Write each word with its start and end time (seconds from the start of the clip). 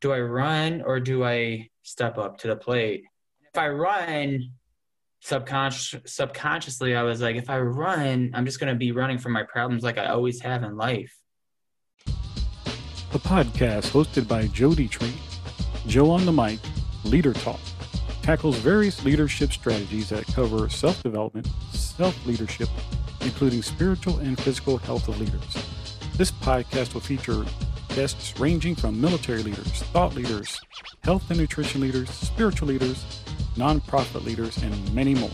do 0.00 0.12
I 0.12 0.20
run 0.20 0.82
or 0.82 0.98
do 0.98 1.24
I 1.24 1.68
step 1.82 2.16
up 2.16 2.38
to 2.38 2.48
the 2.48 2.56
plate? 2.56 3.04
If 3.52 3.58
I 3.58 3.68
run, 3.68 4.52
subconscious 5.20 6.00
subconsciously 6.10 6.96
I 6.96 7.02
was 7.02 7.20
like, 7.20 7.36
if 7.36 7.50
I 7.50 7.60
run, 7.60 8.30
I'm 8.34 8.46
just 8.46 8.58
gonna 8.60 8.74
be 8.74 8.92
running 8.92 9.18
from 9.18 9.32
my 9.32 9.42
problems 9.42 9.82
like 9.82 9.98
I 9.98 10.06
always 10.06 10.40
have 10.40 10.62
in 10.62 10.76
life. 10.76 11.14
A 12.06 13.18
podcast 13.18 13.90
hosted 13.90 14.26
by 14.26 14.46
Jody 14.46 14.88
Tree, 14.88 15.12
Joe 15.86 16.10
on 16.10 16.24
the 16.24 16.32
mic, 16.32 16.60
Leader 17.04 17.34
Talk, 17.34 17.60
tackles 18.22 18.56
various 18.58 19.04
leadership 19.04 19.52
strategies 19.52 20.08
that 20.10 20.26
cover 20.28 20.68
self-development, 20.68 21.48
self-leadership, 21.72 22.68
including 23.22 23.62
spiritual 23.62 24.18
and 24.18 24.40
physical 24.40 24.78
health 24.78 25.08
of 25.08 25.18
leaders. 25.20 25.56
This 26.16 26.30
podcast 26.30 26.94
will 26.94 27.00
feature 27.00 27.44
guests 27.94 28.38
ranging 28.38 28.74
from 28.74 29.00
military 29.00 29.42
leaders, 29.42 29.82
thought 29.92 30.14
leaders, 30.14 30.60
health 31.02 31.30
and 31.30 31.38
nutrition 31.38 31.80
leaders, 31.80 32.08
spiritual 32.10 32.68
leaders, 32.68 33.22
nonprofit 33.56 34.24
leaders, 34.24 34.56
and 34.62 34.94
many 34.94 35.14
more. 35.14 35.30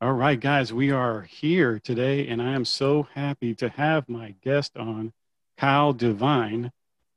All 0.00 0.12
right, 0.12 0.38
guys, 0.38 0.72
we 0.72 0.90
are 0.90 1.22
here 1.22 1.80
today, 1.80 2.28
and 2.28 2.40
I 2.42 2.52
am 2.52 2.64
so 2.64 3.08
happy 3.14 3.54
to 3.56 3.70
have 3.70 4.08
my 4.08 4.34
guest 4.42 4.76
on, 4.76 5.12
Kyle 5.56 5.92
Devine. 5.92 6.70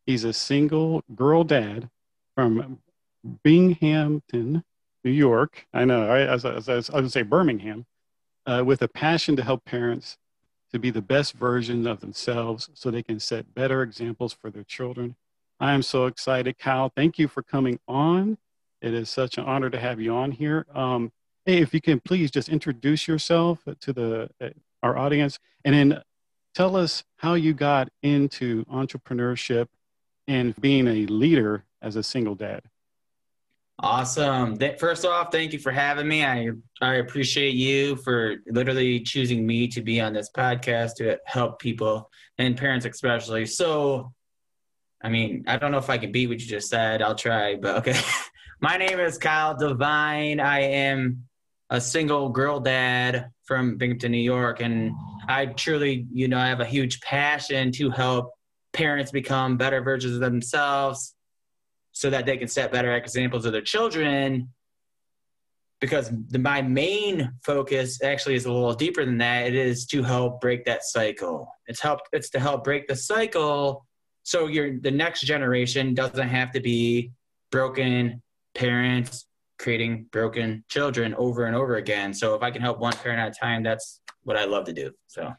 He's 0.05 0.23
a 0.23 0.33
single 0.33 1.03
girl 1.13 1.43
dad 1.43 1.89
from 2.35 2.79
Binghamton, 3.43 4.63
New 5.03 5.11
York. 5.11 5.65
I 5.73 5.85
know, 5.85 6.07
right? 6.07 6.27
As, 6.27 6.45
as, 6.45 6.69
as 6.69 6.89
I 6.89 7.01
would 7.01 7.11
say, 7.11 7.21
Birmingham, 7.21 7.85
uh, 8.45 8.63
with 8.65 8.81
a 8.81 8.87
passion 8.87 9.35
to 9.35 9.43
help 9.43 9.65
parents 9.65 10.17
to 10.71 10.79
be 10.79 10.89
the 10.89 11.01
best 11.01 11.33
version 11.33 11.87
of 11.87 11.99
themselves 11.99 12.69
so 12.73 12.91
they 12.91 13.03
can 13.03 13.19
set 13.19 13.53
better 13.53 13.81
examples 13.81 14.33
for 14.33 14.49
their 14.51 14.63
children. 14.63 15.15
I 15.59 15.73
am 15.73 15.81
so 15.81 16.05
excited. 16.05 16.57
Kyle, 16.57 16.91
thank 16.95 17.17
you 17.17 17.27
for 17.27 17.43
coming 17.43 17.79
on. 17.87 18.37
It 18.81 18.93
is 18.93 19.09
such 19.09 19.37
an 19.37 19.45
honor 19.45 19.69
to 19.69 19.79
have 19.79 19.99
you 19.99 20.13
on 20.13 20.31
here. 20.31 20.65
Um, 20.73 21.11
hey, 21.45 21.57
if 21.57 21.73
you 21.73 21.81
can 21.81 21.99
please 21.99 22.31
just 22.31 22.49
introduce 22.49 23.07
yourself 23.07 23.59
to 23.79 23.93
the 23.93 24.29
uh, 24.41 24.49
our 24.81 24.97
audience 24.97 25.39
and 25.65 25.75
then 25.75 26.01
tell 26.53 26.75
us 26.75 27.03
how 27.17 27.33
you 27.33 27.53
got 27.53 27.89
into 28.01 28.63
entrepreneurship 28.65 29.67
and 30.27 30.55
being 30.61 30.87
a 30.87 31.05
leader 31.07 31.65
as 31.81 31.95
a 31.95 32.03
single 32.03 32.35
dad. 32.35 32.61
Awesome. 33.81 34.57
First 34.77 35.05
off, 35.05 35.31
thank 35.31 35.53
you 35.53 35.59
for 35.59 35.71
having 35.71 36.05
me. 36.05 36.25
I 36.25 36.49
I 36.81 36.95
appreciate 36.95 37.53
you 37.53 37.95
for 37.95 38.35
literally 38.47 38.99
choosing 38.99 39.47
me 39.47 39.69
to 39.69 39.81
be 39.81 40.01
on 40.01 40.11
this 40.11 40.29
podcast 40.29 40.95
to 40.95 41.17
help 41.25 41.59
people 41.59 42.09
and 42.37 42.57
parents 42.57 42.85
especially. 42.85 43.45
So, 43.45 44.11
I 45.01 45.07
mean, 45.07 45.45
I 45.47 45.55
don't 45.55 45.71
know 45.71 45.77
if 45.77 45.89
I 45.89 45.97
can 45.97 46.11
beat 46.11 46.27
what 46.27 46.41
you 46.41 46.45
just 46.45 46.69
said. 46.69 47.01
I'll 47.01 47.15
try, 47.15 47.55
but 47.55 47.77
okay. 47.77 47.97
My 48.59 48.75
name 48.75 48.99
is 48.99 49.17
Kyle 49.17 49.55
Devine. 49.55 50.41
I 50.41 50.59
am 50.59 51.29
a 51.69 51.79
single 51.79 52.27
girl 52.29 52.59
dad 52.59 53.29
from 53.45 53.77
Binghamton, 53.77 54.11
New 54.11 54.17
York, 54.17 54.59
and 54.59 54.91
I 55.29 55.45
truly, 55.45 56.05
you 56.11 56.27
know, 56.27 56.37
I 56.37 56.47
have 56.47 56.59
a 56.59 56.65
huge 56.65 56.99
passion 56.99 57.71
to 57.73 57.91
help 57.91 58.33
parents 58.73 59.11
become 59.13 59.55
better 59.55 59.81
versions 59.81 60.15
of 60.15 60.19
themselves 60.19 61.15
so 61.99 62.09
that 62.09 62.25
they 62.25 62.37
can 62.37 62.47
set 62.47 62.71
better 62.71 62.95
examples 62.95 63.45
of 63.45 63.51
their 63.51 63.61
children 63.61 64.47
because 65.81 66.09
the, 66.29 66.39
my 66.39 66.61
main 66.61 67.29
focus 67.43 68.01
actually 68.01 68.35
is 68.35 68.45
a 68.45 68.51
little 68.51 68.73
deeper 68.73 69.03
than 69.03 69.17
that. 69.17 69.47
It 69.47 69.53
is 69.53 69.85
to 69.87 70.01
help 70.01 70.39
break 70.39 70.63
that 70.63 70.85
cycle. 70.85 71.53
It's 71.67 71.81
help 71.81 71.99
it's 72.13 72.29
to 72.29 72.39
help 72.39 72.63
break 72.63 72.87
the 72.87 72.95
cycle 72.95 73.85
so 74.23 74.47
your 74.47 74.79
the 74.79 74.91
next 74.91 75.21
generation 75.21 75.93
doesn't 75.93 76.29
have 76.29 76.51
to 76.51 76.61
be 76.61 77.11
broken 77.51 78.21
parents 78.55 79.25
creating 79.57 80.05
broken 80.13 80.63
children 80.69 81.13
over 81.15 81.47
and 81.47 81.55
over 81.55 81.75
again. 81.75 82.13
So 82.13 82.33
if 82.33 82.43
i 82.43 82.49
can 82.49 82.61
help 82.61 82.79
one 82.79 82.93
parent 82.93 83.19
at 83.19 83.35
a 83.35 83.37
time 83.37 83.61
that's 83.61 83.99
what 84.23 84.37
i 84.37 84.45
love 84.45 84.63
to 84.67 84.73
do. 84.73 84.91
So 85.07 85.33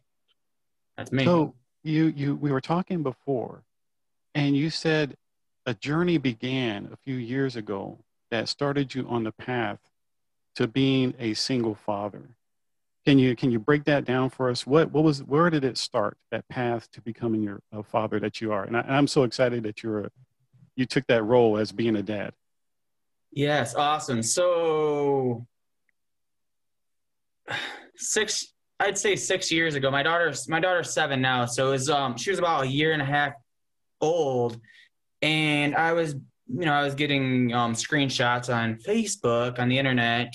that's 0.99 1.11
me. 1.11 1.25
So 1.25 1.55
you 1.83 2.13
you 2.15 2.37
we 2.37 2.53
were 2.53 2.61
talking 2.61 3.03
before 3.03 3.65
and 4.35 4.55
you 4.55 4.69
said 4.69 5.17
a 5.67 5.75
journey 5.75 6.19
began 6.19 6.89
a 6.93 6.97
few 6.97 7.17
years 7.17 7.57
ago 7.57 7.99
that 8.31 8.49
started 8.49 8.95
you 8.95 9.07
on 9.09 9.25
the 9.25 9.33
path 9.33 9.79
to 10.57 10.67
being 10.67 11.15
a 11.19 11.35
single 11.35 11.75
father. 11.75 12.31
Can 13.07 13.19
you 13.19 13.35
can 13.35 13.51
you 13.51 13.59
break 13.59 13.85
that 13.85 14.05
down 14.05 14.29
for 14.31 14.51
us? 14.51 14.67
What 14.67 14.93
what 14.93 15.05
was 15.05 15.23
where 15.25 15.49
did 15.49 15.65
it 15.65 15.79
start 15.79 16.19
that 16.31 16.47
path 16.49 16.91
to 16.93 17.01
becoming 17.01 17.43
your 17.43 17.63
a 17.73 17.83
father 17.83 18.21
that 18.21 18.41
you 18.41 18.53
are? 18.53 18.65
And, 18.65 18.77
I, 18.77 18.99
am 18.99 19.07
so 19.07 19.23
excited 19.23 19.63
that 19.63 19.83
you're 19.83 20.07
a, 20.07 20.11
you 20.77 20.85
took 20.87 21.07
that 21.07 21.23
role 21.23 21.57
as 21.57 21.73
being 21.73 21.97
a 21.97 22.03
dad. 22.03 22.33
Yes, 23.33 23.75
awesome. 23.75 24.23
So 24.23 25.47
six 27.97 28.53
I'd 28.79 28.99
say 28.99 29.17
six 29.17 29.51
years 29.51 29.75
ago. 29.75 29.91
My 29.91 30.03
daughter's 30.03 30.49
my 30.49 30.61
daughter's 30.61 30.93
seven 30.93 31.21
now, 31.21 31.47
so 31.47 31.69
it 31.69 31.71
was 31.73 31.91
um 31.91 32.17
she 32.17 32.31
was 32.31 32.39
about 32.39 32.65
a 32.65 32.69
year 32.69 32.93
and 32.93 33.03
a 33.03 33.05
half 33.05 33.33
old, 34.01 34.61
and 35.23 35.75
I 35.75 35.93
was, 35.93 36.15
you 36.15 36.65
know, 36.65 36.73
I 36.73 36.83
was 36.83 36.95
getting 36.95 37.53
um, 37.53 37.75
screenshots 37.75 38.55
on 38.55 38.77
Facebook 38.77 39.59
on 39.59 39.69
the 39.69 39.79
internet 39.79 40.35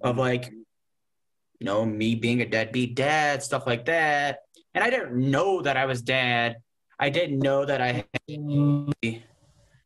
of 0.00 0.16
like, 0.18 0.50
you 1.58 1.64
know, 1.64 1.84
me 1.84 2.14
being 2.14 2.42
a 2.42 2.46
deadbeat 2.46 2.94
dad, 2.94 3.42
stuff 3.42 3.66
like 3.66 3.86
that. 3.86 4.40
And 4.74 4.84
I 4.84 4.90
didn't 4.90 5.18
know 5.18 5.62
that 5.62 5.76
I 5.76 5.86
was 5.86 6.02
dad. 6.02 6.56
I 6.98 7.10
didn't 7.10 7.38
know 7.38 7.64
that 7.64 7.80
I 7.80 8.06
had, 8.28 9.22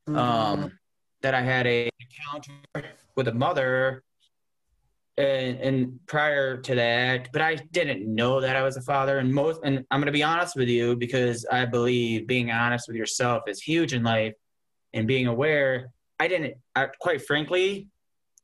um, 0.08 0.78
that 1.22 1.34
I 1.34 1.42
had 1.42 1.66
a 1.66 1.90
encounter 2.00 2.88
with 3.16 3.28
a 3.28 3.34
mother 3.34 4.02
and, 5.16 5.58
and, 5.58 6.00
prior 6.06 6.56
to 6.62 6.74
that, 6.74 7.28
but 7.32 7.42
I 7.42 7.56
didn't 7.56 8.12
know 8.12 8.40
that 8.40 8.56
I 8.56 8.62
was 8.62 8.76
a 8.76 8.82
father. 8.82 9.18
And 9.18 9.32
most, 9.32 9.60
and 9.64 9.84
I'm 9.90 10.00
going 10.00 10.06
to 10.06 10.12
be 10.12 10.22
honest 10.22 10.56
with 10.56 10.68
you 10.68 10.96
because 10.96 11.44
I 11.50 11.66
believe 11.66 12.26
being 12.26 12.50
honest 12.50 12.88
with 12.88 12.96
yourself 12.96 13.42
is 13.46 13.60
huge 13.60 13.92
in 13.92 14.02
life 14.02 14.34
and 14.92 15.06
being 15.06 15.26
aware. 15.26 15.90
I 16.18 16.28
didn't, 16.28 16.54
I, 16.74 16.88
quite 17.00 17.26
frankly, 17.26 17.88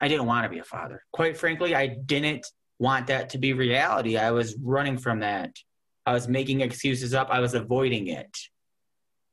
I 0.01 0.09
didn't 0.09 0.27
want 0.27 0.45
to 0.45 0.51
be 0.51 0.59
a 0.59 0.65
father. 0.65 1.03
Quite 1.13 1.37
frankly, 1.37 1.75
I 1.75 1.87
didn't 1.87 2.47
want 2.79 3.07
that 3.07 3.31
to 3.31 3.39
be 3.39 3.53
reality. 3.53 4.17
I 4.17 4.33
was 4.33 4.57
running 4.63 4.99
from 4.99 5.21
that. 5.21 5.57
I 6.05 6.13
was 6.13 6.29
making 6.29 6.61
excuses 6.61 7.15
up. 7.15 7.29
I 7.31 7.41
was 7.41 7.55
avoiding 7.55 8.09
it 8.09 8.37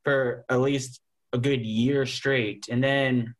for 0.04 0.44
at 0.48 0.60
least 0.60 1.00
a 1.32 1.38
good 1.38 1.64
year 1.64 2.06
straight. 2.06 2.66
And 2.70 2.82
then, 2.82 3.34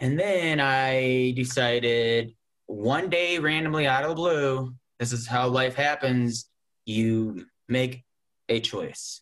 and 0.00 0.18
then 0.18 0.58
I 0.60 1.32
decided 1.36 2.34
one 2.72 3.10
day 3.10 3.38
randomly 3.38 3.86
out 3.86 4.02
of 4.02 4.08
the 4.08 4.14
blue, 4.14 4.74
this 4.98 5.12
is 5.12 5.26
how 5.26 5.46
life 5.48 5.74
happens, 5.74 6.48
you 6.86 7.44
make 7.68 8.02
a 8.48 8.60
choice. 8.60 9.20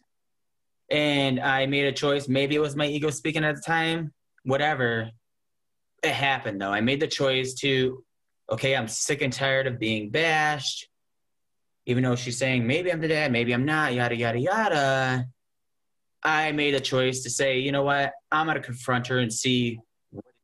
And 0.88 1.40
I 1.40 1.66
made 1.66 1.86
a 1.86 1.92
choice. 1.92 2.28
Maybe 2.28 2.54
it 2.54 2.60
was 2.60 2.76
my 2.76 2.86
ego 2.86 3.10
speaking 3.10 3.44
at 3.44 3.56
the 3.56 3.62
time, 3.62 4.12
whatever. 4.44 5.10
It 6.02 6.12
happened 6.12 6.60
though. 6.60 6.70
I 6.70 6.80
made 6.80 7.00
the 7.00 7.08
choice 7.08 7.54
to, 7.54 8.04
okay, 8.50 8.76
I'm 8.76 8.88
sick 8.88 9.20
and 9.20 9.32
tired 9.32 9.66
of 9.66 9.80
being 9.80 10.10
bashed. 10.10 10.88
Even 11.86 12.04
though 12.04 12.16
she's 12.16 12.38
saying, 12.38 12.66
maybe 12.66 12.92
I'm 12.92 13.00
the 13.00 13.08
dad, 13.08 13.32
maybe 13.32 13.52
I'm 13.52 13.64
not, 13.64 13.94
yada, 13.94 14.14
yada, 14.14 14.38
yada. 14.38 15.26
I 16.22 16.52
made 16.52 16.74
a 16.74 16.80
choice 16.80 17.24
to 17.24 17.30
say, 17.30 17.58
you 17.58 17.72
know 17.72 17.82
what? 17.82 18.12
I'm 18.30 18.46
going 18.46 18.56
to 18.56 18.62
confront 18.62 19.08
her 19.08 19.18
and 19.18 19.32
see 19.32 19.80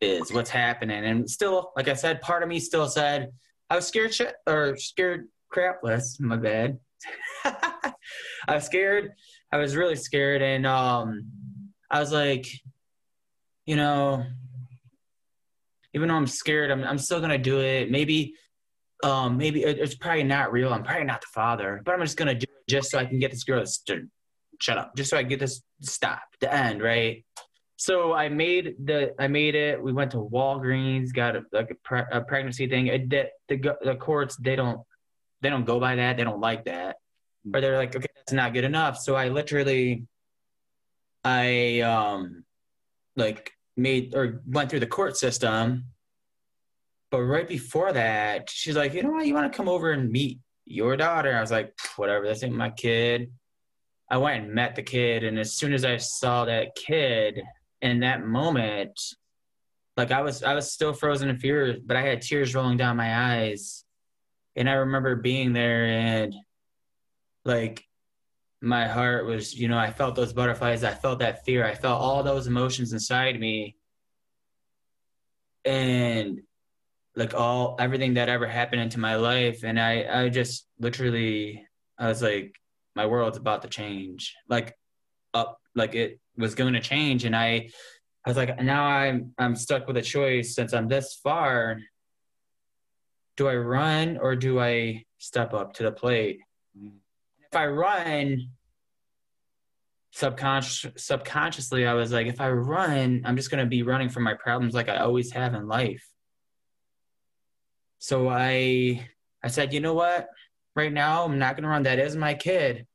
is, 0.00 0.32
what's 0.32 0.50
happening. 0.50 1.04
And 1.04 1.28
still, 1.28 1.72
like 1.76 1.88
I 1.88 1.94
said, 1.94 2.20
part 2.20 2.42
of 2.42 2.48
me 2.48 2.60
still 2.60 2.88
said, 2.88 3.30
I 3.70 3.76
was 3.76 3.86
scared 3.86 4.14
shit 4.14 4.34
or 4.46 4.76
scared 4.76 5.28
crapless. 5.54 6.20
My 6.20 6.36
bad. 6.36 6.78
I 7.44 7.92
was 8.48 8.64
scared. 8.64 9.12
I 9.52 9.58
was 9.58 9.76
really 9.76 9.96
scared. 9.96 10.42
And 10.42 10.66
um, 10.66 11.26
I 11.90 12.00
was 12.00 12.12
like, 12.12 12.46
you 13.64 13.76
know, 13.76 14.24
even 15.94 16.08
though 16.08 16.14
I'm 16.14 16.26
scared, 16.26 16.70
I'm, 16.70 16.84
I'm 16.84 16.98
still 16.98 17.18
going 17.18 17.30
to 17.30 17.38
do 17.38 17.60
it. 17.60 17.90
Maybe, 17.90 18.34
um, 19.02 19.36
maybe 19.36 19.64
it's 19.64 19.94
probably 19.94 20.24
not 20.24 20.52
real. 20.52 20.72
I'm 20.72 20.82
probably 20.82 21.04
not 21.04 21.20
the 21.20 21.28
father, 21.32 21.82
but 21.84 21.94
I'm 21.94 22.00
just 22.00 22.16
going 22.16 22.28
to 22.28 22.34
do 22.34 22.44
it 22.44 22.70
just 22.70 22.90
so 22.90 22.98
I 22.98 23.06
can 23.06 23.18
get 23.18 23.30
this 23.30 23.44
girl 23.44 23.64
to 23.86 24.02
shut 24.60 24.78
up, 24.78 24.94
just 24.96 25.10
so 25.10 25.16
I 25.16 25.22
get 25.22 25.40
this 25.40 25.62
stop, 25.80 26.22
the 26.40 26.52
end, 26.52 26.82
right? 26.82 27.24
So 27.76 28.14
I 28.14 28.30
made 28.30 28.74
the 28.82 29.14
I 29.18 29.28
made 29.28 29.54
it. 29.54 29.82
We 29.82 29.92
went 29.92 30.10
to 30.12 30.16
Walgreens, 30.18 31.12
got 31.12 31.36
a, 31.36 31.42
like 31.52 31.70
a, 31.70 31.74
pre- 31.74 32.10
a 32.10 32.22
pregnancy 32.22 32.66
thing. 32.66 32.86
It, 32.86 33.10
the, 33.10 33.28
the 33.48 33.76
the 33.84 33.94
courts 33.96 34.36
they 34.36 34.56
don't 34.56 34.80
they 35.42 35.50
don't 35.50 35.66
go 35.66 35.78
by 35.78 35.96
that. 35.96 36.16
They 36.16 36.24
don't 36.24 36.40
like 36.40 36.64
that, 36.64 36.96
or 37.52 37.60
they're 37.60 37.76
like, 37.76 37.94
okay, 37.94 38.08
that's 38.16 38.32
not 38.32 38.54
good 38.54 38.64
enough. 38.64 38.98
So 38.98 39.14
I 39.14 39.28
literally, 39.28 40.06
I 41.22 41.80
um, 41.80 42.44
like 43.14 43.52
made 43.76 44.14
or 44.14 44.40
went 44.46 44.70
through 44.70 44.80
the 44.80 44.86
court 44.86 45.18
system, 45.18 45.84
but 47.10 47.20
right 47.20 47.46
before 47.46 47.92
that, 47.92 48.48
she's 48.48 48.76
like, 48.76 48.94
you 48.94 49.02
know 49.02 49.10
what, 49.10 49.26
you 49.26 49.34
want 49.34 49.52
to 49.52 49.56
come 49.56 49.68
over 49.68 49.92
and 49.92 50.10
meet 50.10 50.38
your 50.64 50.96
daughter? 50.96 51.36
I 51.36 51.42
was 51.42 51.50
like, 51.50 51.74
whatever, 51.96 52.26
this 52.26 52.42
ain't 52.42 52.54
my 52.54 52.70
kid. 52.70 53.30
I 54.08 54.16
went 54.16 54.44
and 54.44 54.54
met 54.54 54.76
the 54.76 54.82
kid, 54.82 55.24
and 55.24 55.38
as 55.38 55.52
soon 55.52 55.74
as 55.74 55.84
I 55.84 55.98
saw 55.98 56.46
that 56.46 56.74
kid 56.74 57.42
in 57.82 58.00
that 58.00 58.24
moment, 58.26 59.00
like 59.96 60.10
I 60.10 60.22
was 60.22 60.42
I 60.42 60.54
was 60.54 60.72
still 60.72 60.92
frozen 60.92 61.28
in 61.28 61.38
fear, 61.38 61.76
but 61.84 61.96
I 61.96 62.02
had 62.02 62.22
tears 62.22 62.54
rolling 62.54 62.76
down 62.76 62.96
my 62.96 63.34
eyes. 63.34 63.84
And 64.54 64.68
I 64.68 64.74
remember 64.74 65.16
being 65.16 65.52
there 65.52 65.86
and 65.86 66.34
like 67.44 67.84
my 68.60 68.88
heart 68.88 69.26
was, 69.26 69.54
you 69.54 69.68
know, 69.68 69.78
I 69.78 69.90
felt 69.90 70.16
those 70.16 70.32
butterflies, 70.32 70.82
I 70.82 70.94
felt 70.94 71.18
that 71.20 71.44
fear, 71.44 71.64
I 71.64 71.74
felt 71.74 72.00
all 72.00 72.22
those 72.22 72.46
emotions 72.46 72.92
inside 72.92 73.38
me. 73.38 73.76
And 75.64 76.42
like 77.16 77.34
all 77.34 77.76
everything 77.78 78.14
that 78.14 78.28
ever 78.28 78.46
happened 78.46 78.82
into 78.82 79.00
my 79.00 79.16
life 79.16 79.64
and 79.64 79.80
I 79.80 80.24
I 80.24 80.28
just 80.28 80.68
literally 80.78 81.66
I 81.98 82.08
was 82.08 82.22
like 82.22 82.54
my 82.94 83.06
world's 83.06 83.38
about 83.38 83.62
to 83.62 83.68
change. 83.68 84.34
Like 84.48 84.74
up 85.34 85.58
like 85.76 85.94
it 85.94 86.18
was 86.36 86.54
going 86.54 86.72
to 86.72 86.80
change 86.80 87.24
and 87.24 87.36
I 87.36 87.70
I 88.26 88.30
was 88.30 88.36
like, 88.36 88.60
now 88.60 88.84
I'm 88.86 89.32
I'm 89.38 89.54
stuck 89.54 89.86
with 89.86 89.96
a 89.96 90.02
choice 90.02 90.56
since 90.56 90.72
I'm 90.72 90.88
this 90.88 91.14
far. 91.22 91.78
Do 93.36 93.46
I 93.46 93.54
run 93.54 94.18
or 94.18 94.34
do 94.34 94.58
I 94.58 95.04
step 95.18 95.54
up 95.54 95.74
to 95.74 95.84
the 95.84 95.92
plate? 95.92 96.40
If 96.74 97.54
I 97.54 97.66
run, 97.66 98.48
subconscious 100.10 101.04
subconsciously, 101.04 101.86
I 101.86 101.94
was 101.94 102.12
like, 102.12 102.26
if 102.26 102.40
I 102.40 102.50
run, 102.50 103.22
I'm 103.24 103.36
just 103.36 103.50
gonna 103.50 103.66
be 103.66 103.84
running 103.84 104.08
from 104.08 104.24
my 104.24 104.34
problems 104.34 104.74
like 104.74 104.88
I 104.88 104.96
always 104.96 105.30
have 105.30 105.54
in 105.54 105.68
life. 105.68 106.04
So 108.00 108.28
I 108.28 109.06
I 109.44 109.48
said, 109.48 109.72
you 109.72 109.78
know 109.78 109.94
what? 109.94 110.28
Right 110.74 110.92
now, 110.92 111.24
I'm 111.24 111.38
not 111.38 111.54
gonna 111.54 111.68
run. 111.68 111.84
That 111.84 112.00
is 112.00 112.16
my 112.16 112.34
kid. 112.34 112.88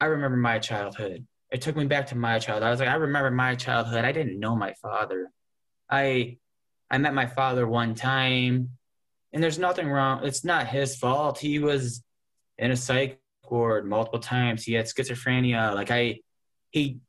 I 0.00 0.06
remember 0.06 0.38
my 0.38 0.58
childhood 0.58 1.26
it 1.50 1.62
took 1.62 1.76
me 1.76 1.86
back 1.86 2.08
to 2.08 2.16
my 2.16 2.38
childhood. 2.38 2.66
I 2.66 2.70
was 2.70 2.80
like, 2.80 2.88
I 2.88 2.94
remember 2.94 3.30
my 3.30 3.54
childhood. 3.54 4.04
I 4.04 4.12
didn't 4.12 4.40
know 4.40 4.56
my 4.56 4.74
father. 4.82 5.30
I 5.90 6.38
I 6.90 6.98
met 6.98 7.14
my 7.14 7.26
father 7.26 7.66
one 7.66 7.94
time, 7.94 8.70
and 9.32 9.42
there's 9.42 9.58
nothing 9.58 9.88
wrong. 9.88 10.24
It's 10.24 10.44
not 10.44 10.68
his 10.68 10.96
fault. 10.96 11.38
He 11.38 11.58
was 11.58 12.02
in 12.58 12.70
a 12.70 12.76
psych 12.76 13.20
ward 13.50 13.86
multiple 13.86 14.20
times. 14.20 14.64
He 14.64 14.74
had 14.74 14.86
schizophrenia. 14.86 15.74
Like 15.74 15.90
I, 15.90 16.20
he 16.70 17.00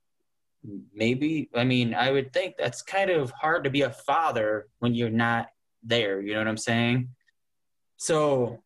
maybe. 0.93 1.49
I 1.55 1.63
mean, 1.63 1.93
I 1.93 2.11
would 2.11 2.33
think 2.33 2.55
that's 2.57 2.81
kind 2.81 3.09
of 3.09 3.31
hard 3.31 3.63
to 3.65 3.69
be 3.69 3.81
a 3.81 3.89
father 3.89 4.67
when 4.79 4.93
you're 4.93 5.09
not 5.09 5.47
there. 5.83 6.21
You 6.21 6.33
know 6.33 6.39
what 6.39 6.47
I'm 6.47 6.57
saying? 6.57 7.09
So 7.97 8.59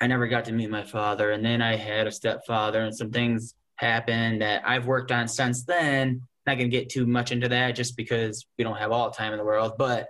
I 0.00 0.06
never 0.06 0.26
got 0.26 0.46
to 0.46 0.52
meet 0.52 0.70
my 0.70 0.84
father, 0.84 1.32
and 1.32 1.44
then 1.44 1.62
I 1.62 1.76
had 1.76 2.06
a 2.06 2.12
stepfather, 2.12 2.82
and 2.82 2.94
some 2.94 3.10
things 3.10 3.54
happened 3.82 4.40
that 4.40 4.62
I've 4.64 4.86
worked 4.86 5.12
on 5.12 5.28
since 5.28 5.64
then. 5.64 6.22
Not 6.46 6.58
to 6.58 6.68
get 6.68 6.88
too 6.88 7.06
much 7.06 7.30
into 7.30 7.48
that 7.48 7.76
just 7.76 7.96
because 7.96 8.46
we 8.58 8.64
don't 8.64 8.78
have 8.78 8.90
all 8.90 9.10
the 9.10 9.16
time 9.16 9.32
in 9.32 9.38
the 9.38 9.44
world, 9.44 9.74
but 9.78 10.08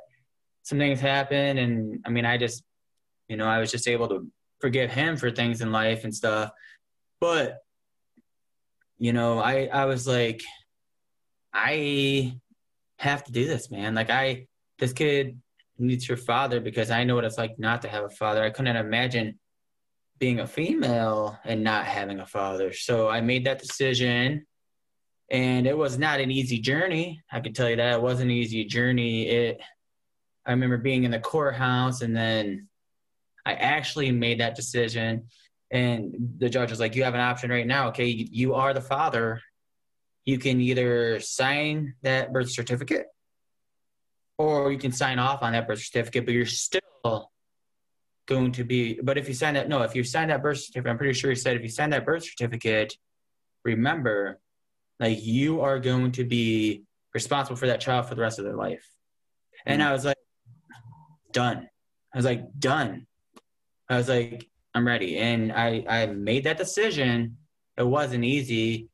some 0.62 0.78
things 0.78 1.00
happen. 1.00 1.58
And 1.58 2.00
I 2.06 2.10
mean, 2.10 2.24
I 2.24 2.38
just, 2.38 2.62
you 3.28 3.36
know, 3.36 3.46
I 3.46 3.58
was 3.58 3.70
just 3.70 3.88
able 3.88 4.08
to 4.08 4.26
forgive 4.60 4.90
him 4.90 5.16
for 5.16 5.30
things 5.30 5.60
in 5.60 5.72
life 5.72 6.04
and 6.04 6.14
stuff. 6.14 6.50
But, 7.20 7.58
you 8.98 9.12
know, 9.12 9.40
I, 9.40 9.66
I 9.66 9.84
was 9.86 10.06
like, 10.06 10.42
I 11.52 12.38
have 12.98 13.24
to 13.24 13.32
do 13.32 13.46
this, 13.46 13.70
man. 13.70 13.94
Like, 13.94 14.08
I, 14.08 14.46
this 14.78 14.92
kid 14.92 15.38
needs 15.78 16.08
your 16.08 16.16
father 16.16 16.60
because 16.60 16.90
I 16.90 17.04
know 17.04 17.14
what 17.14 17.24
it's 17.24 17.38
like 17.38 17.58
not 17.58 17.82
to 17.82 17.88
have 17.88 18.04
a 18.04 18.10
father. 18.10 18.42
I 18.42 18.50
couldn't 18.50 18.76
imagine 18.76 19.38
being 20.22 20.38
a 20.38 20.46
female 20.46 21.36
and 21.44 21.64
not 21.64 21.84
having 21.84 22.20
a 22.20 22.26
father. 22.26 22.72
So 22.72 23.08
I 23.08 23.20
made 23.20 23.44
that 23.46 23.58
decision 23.58 24.46
and 25.28 25.66
it 25.66 25.76
was 25.76 25.98
not 25.98 26.20
an 26.20 26.30
easy 26.30 26.60
journey. 26.60 27.20
I 27.32 27.40
can 27.40 27.52
tell 27.52 27.68
you 27.68 27.74
that 27.74 27.94
it 27.94 28.00
wasn't 28.00 28.30
an 28.30 28.36
easy 28.36 28.64
journey. 28.64 29.26
It 29.26 29.60
I 30.46 30.52
remember 30.52 30.76
being 30.76 31.02
in 31.02 31.10
the 31.10 31.18
courthouse 31.18 32.02
and 32.02 32.16
then 32.16 32.68
I 33.44 33.54
actually 33.54 34.12
made 34.12 34.38
that 34.38 34.54
decision 34.54 35.24
and 35.72 36.14
the 36.38 36.48
judge 36.48 36.70
was 36.70 36.78
like 36.78 36.94
you 36.94 37.02
have 37.02 37.14
an 37.14 37.20
option 37.20 37.50
right 37.50 37.66
now, 37.66 37.88
okay? 37.88 38.06
You 38.06 38.54
are 38.54 38.72
the 38.72 38.80
father. 38.80 39.40
You 40.24 40.38
can 40.38 40.60
either 40.60 41.18
sign 41.18 41.94
that 42.02 42.32
birth 42.32 42.52
certificate 42.52 43.06
or 44.38 44.70
you 44.70 44.78
can 44.78 44.92
sign 44.92 45.18
off 45.18 45.42
on 45.42 45.54
that 45.54 45.66
birth 45.66 45.82
certificate, 45.82 46.26
but 46.26 46.34
you're 46.34 46.46
still 46.46 47.31
going 48.26 48.52
to 48.52 48.64
be 48.64 49.00
but 49.02 49.18
if 49.18 49.26
you 49.26 49.34
sign 49.34 49.54
that 49.54 49.68
no 49.68 49.82
if 49.82 49.94
you 49.94 50.04
sign 50.04 50.28
that 50.28 50.42
birth 50.42 50.58
certificate 50.58 50.90
i'm 50.90 50.96
pretty 50.96 51.12
sure 51.12 51.30
he 51.30 51.36
said 51.36 51.56
if 51.56 51.62
you 51.62 51.68
sign 51.68 51.90
that 51.90 52.06
birth 52.06 52.24
certificate 52.24 52.96
remember 53.64 54.38
like 55.00 55.24
you 55.24 55.60
are 55.60 55.78
going 55.78 56.12
to 56.12 56.24
be 56.24 56.84
responsible 57.14 57.56
for 57.56 57.66
that 57.66 57.80
child 57.80 58.06
for 58.06 58.14
the 58.14 58.22
rest 58.22 58.38
of 58.38 58.44
their 58.44 58.56
life. 58.56 58.88
And 59.66 59.80
mm-hmm. 59.80 59.90
i 59.90 59.92
was 59.92 60.04
like 60.04 60.16
done. 61.32 61.68
I 62.14 62.18
was 62.18 62.24
like 62.24 62.44
done. 62.58 63.06
I 63.88 63.96
was 63.96 64.08
like 64.08 64.48
i'm 64.74 64.86
ready. 64.86 65.18
And 65.18 65.52
i 65.52 65.84
i 65.88 66.06
made 66.06 66.44
that 66.44 66.58
decision. 66.58 67.36
It 67.76 67.86
wasn't 67.86 68.24
easy. 68.24 68.88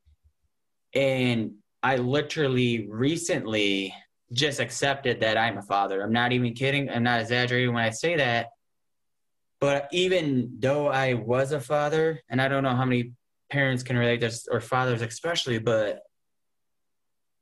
And 0.94 1.52
i 1.82 1.96
literally 1.96 2.88
recently 2.88 3.94
just 4.32 4.60
accepted 4.60 5.20
that 5.20 5.36
i'm 5.36 5.58
a 5.58 5.62
father. 5.62 6.02
I'm 6.02 6.12
not 6.12 6.32
even 6.32 6.54
kidding. 6.54 6.90
I'm 6.90 7.02
not 7.02 7.20
exaggerating 7.20 7.74
when 7.74 7.84
i 7.84 7.90
say 7.90 8.16
that 8.16 8.48
but 9.60 9.88
even 9.92 10.56
though 10.58 10.88
I 10.88 11.14
was 11.14 11.52
a 11.52 11.60
father, 11.60 12.20
and 12.28 12.40
I 12.40 12.48
don't 12.48 12.62
know 12.62 12.76
how 12.76 12.84
many 12.84 13.12
parents 13.50 13.82
can 13.82 13.96
relate 13.96 14.20
this, 14.20 14.46
or 14.50 14.60
fathers 14.60 15.02
especially, 15.02 15.58
but 15.58 16.00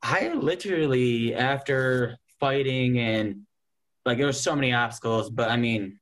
I 0.02 0.28
literally, 0.32 1.34
after 1.34 2.16
fighting 2.40 2.98
and 2.98 3.42
like 4.04 4.18
there 4.18 4.26
was 4.26 4.40
so 4.40 4.54
many 4.54 4.72
obstacles, 4.72 5.30
but 5.30 5.50
I 5.50 5.56
mean, 5.56 5.98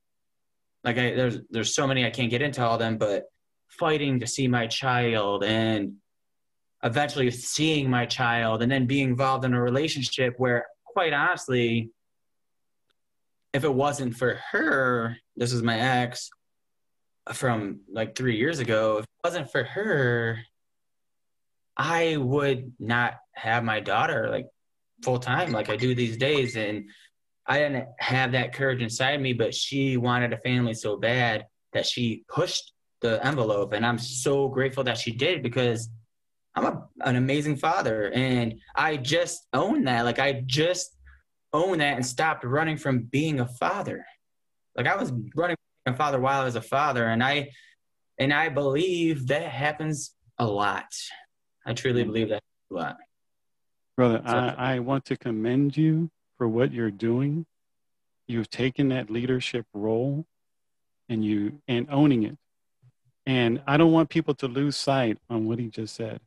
like 0.84 0.98
I, 0.98 1.14
there's 1.14 1.38
there's 1.50 1.74
so 1.74 1.86
many 1.86 2.04
I 2.04 2.10
can't 2.10 2.30
get 2.30 2.42
into 2.42 2.62
all 2.62 2.76
them, 2.76 2.98
but 2.98 3.24
fighting 3.68 4.20
to 4.20 4.26
see 4.26 4.46
my 4.46 4.66
child 4.66 5.42
and 5.42 5.94
eventually 6.82 7.30
seeing 7.30 7.88
my 7.88 8.04
child 8.04 8.62
and 8.62 8.70
then 8.70 8.86
being 8.86 9.08
involved 9.08 9.44
in 9.44 9.54
a 9.54 9.62
relationship 9.62 10.34
where 10.36 10.66
quite 10.84 11.14
honestly 11.14 11.90
if 13.54 13.64
it 13.64 13.72
wasn't 13.72 14.16
for 14.16 14.40
her, 14.50 15.16
this 15.36 15.52
is 15.52 15.62
my 15.62 15.78
ex 15.78 16.30
from 17.32 17.80
like 17.90 18.14
three 18.14 18.36
years 18.36 18.58
ago. 18.58 18.98
If 18.98 19.04
it 19.04 19.10
wasn't 19.24 19.50
for 19.50 19.64
her, 19.64 20.40
I 21.76 22.16
would 22.16 22.72
not 22.78 23.14
have 23.32 23.64
my 23.64 23.80
daughter 23.80 24.28
like 24.30 24.46
full 25.02 25.18
time 25.18 25.52
like 25.52 25.68
I 25.68 25.76
do 25.76 25.94
these 25.94 26.16
days. 26.16 26.56
And 26.56 26.90
I 27.46 27.58
didn't 27.58 27.86
have 27.98 28.32
that 28.32 28.52
courage 28.54 28.82
inside 28.82 29.20
me, 29.20 29.32
but 29.32 29.54
she 29.54 29.96
wanted 29.96 30.32
a 30.32 30.38
family 30.38 30.74
so 30.74 30.96
bad 30.96 31.46
that 31.72 31.86
she 31.86 32.24
pushed 32.28 32.72
the 33.00 33.24
envelope. 33.26 33.72
And 33.72 33.84
I'm 33.84 33.98
so 33.98 34.48
grateful 34.48 34.84
that 34.84 34.98
she 34.98 35.12
did 35.12 35.42
because 35.42 35.90
I'm 36.54 36.64
a, 36.64 36.86
an 37.00 37.16
amazing 37.16 37.56
father. 37.56 38.10
And 38.12 38.54
I 38.74 38.96
just 38.96 39.46
own 39.52 39.84
that. 39.84 40.04
Like 40.04 40.18
I 40.18 40.42
just 40.46 40.96
own 41.52 41.78
that 41.78 41.96
and 41.96 42.06
stopped 42.06 42.44
running 42.44 42.76
from 42.76 43.00
being 43.00 43.40
a 43.40 43.46
father. 43.46 44.04
Like 44.76 44.86
I 44.86 44.96
was 44.96 45.12
running 45.34 45.56
a 45.86 45.94
father 45.94 46.18
while 46.20 46.40
I 46.40 46.44
was 46.44 46.56
a 46.56 46.62
father, 46.62 47.06
and 47.06 47.22
I 47.22 47.50
and 48.18 48.32
I 48.32 48.48
believe 48.48 49.28
that 49.28 49.42
happens 49.42 50.14
a 50.38 50.46
lot. 50.46 50.86
I 51.66 51.72
truly 51.74 52.02
mm-hmm. 52.02 52.12
believe 52.12 52.28
that 52.30 52.42
a 52.70 52.74
lot. 52.74 52.96
Brother, 53.96 54.22
so, 54.26 54.32
I, 54.32 54.74
I 54.74 54.78
want 54.80 55.04
to 55.06 55.16
commend 55.16 55.76
you 55.76 56.10
for 56.36 56.48
what 56.48 56.72
you're 56.72 56.90
doing. 56.90 57.46
You've 58.26 58.50
taken 58.50 58.88
that 58.88 59.10
leadership 59.10 59.66
role 59.72 60.26
and 61.08 61.24
you 61.24 61.60
and 61.68 61.86
owning 61.90 62.24
it. 62.24 62.36
And 63.26 63.62
I 63.66 63.76
don't 63.76 63.92
want 63.92 64.10
people 64.10 64.34
to 64.36 64.48
lose 64.48 64.76
sight 64.76 65.18
on 65.30 65.46
what 65.46 65.58
he 65.58 65.68
just 65.68 65.94
said. 65.94 66.20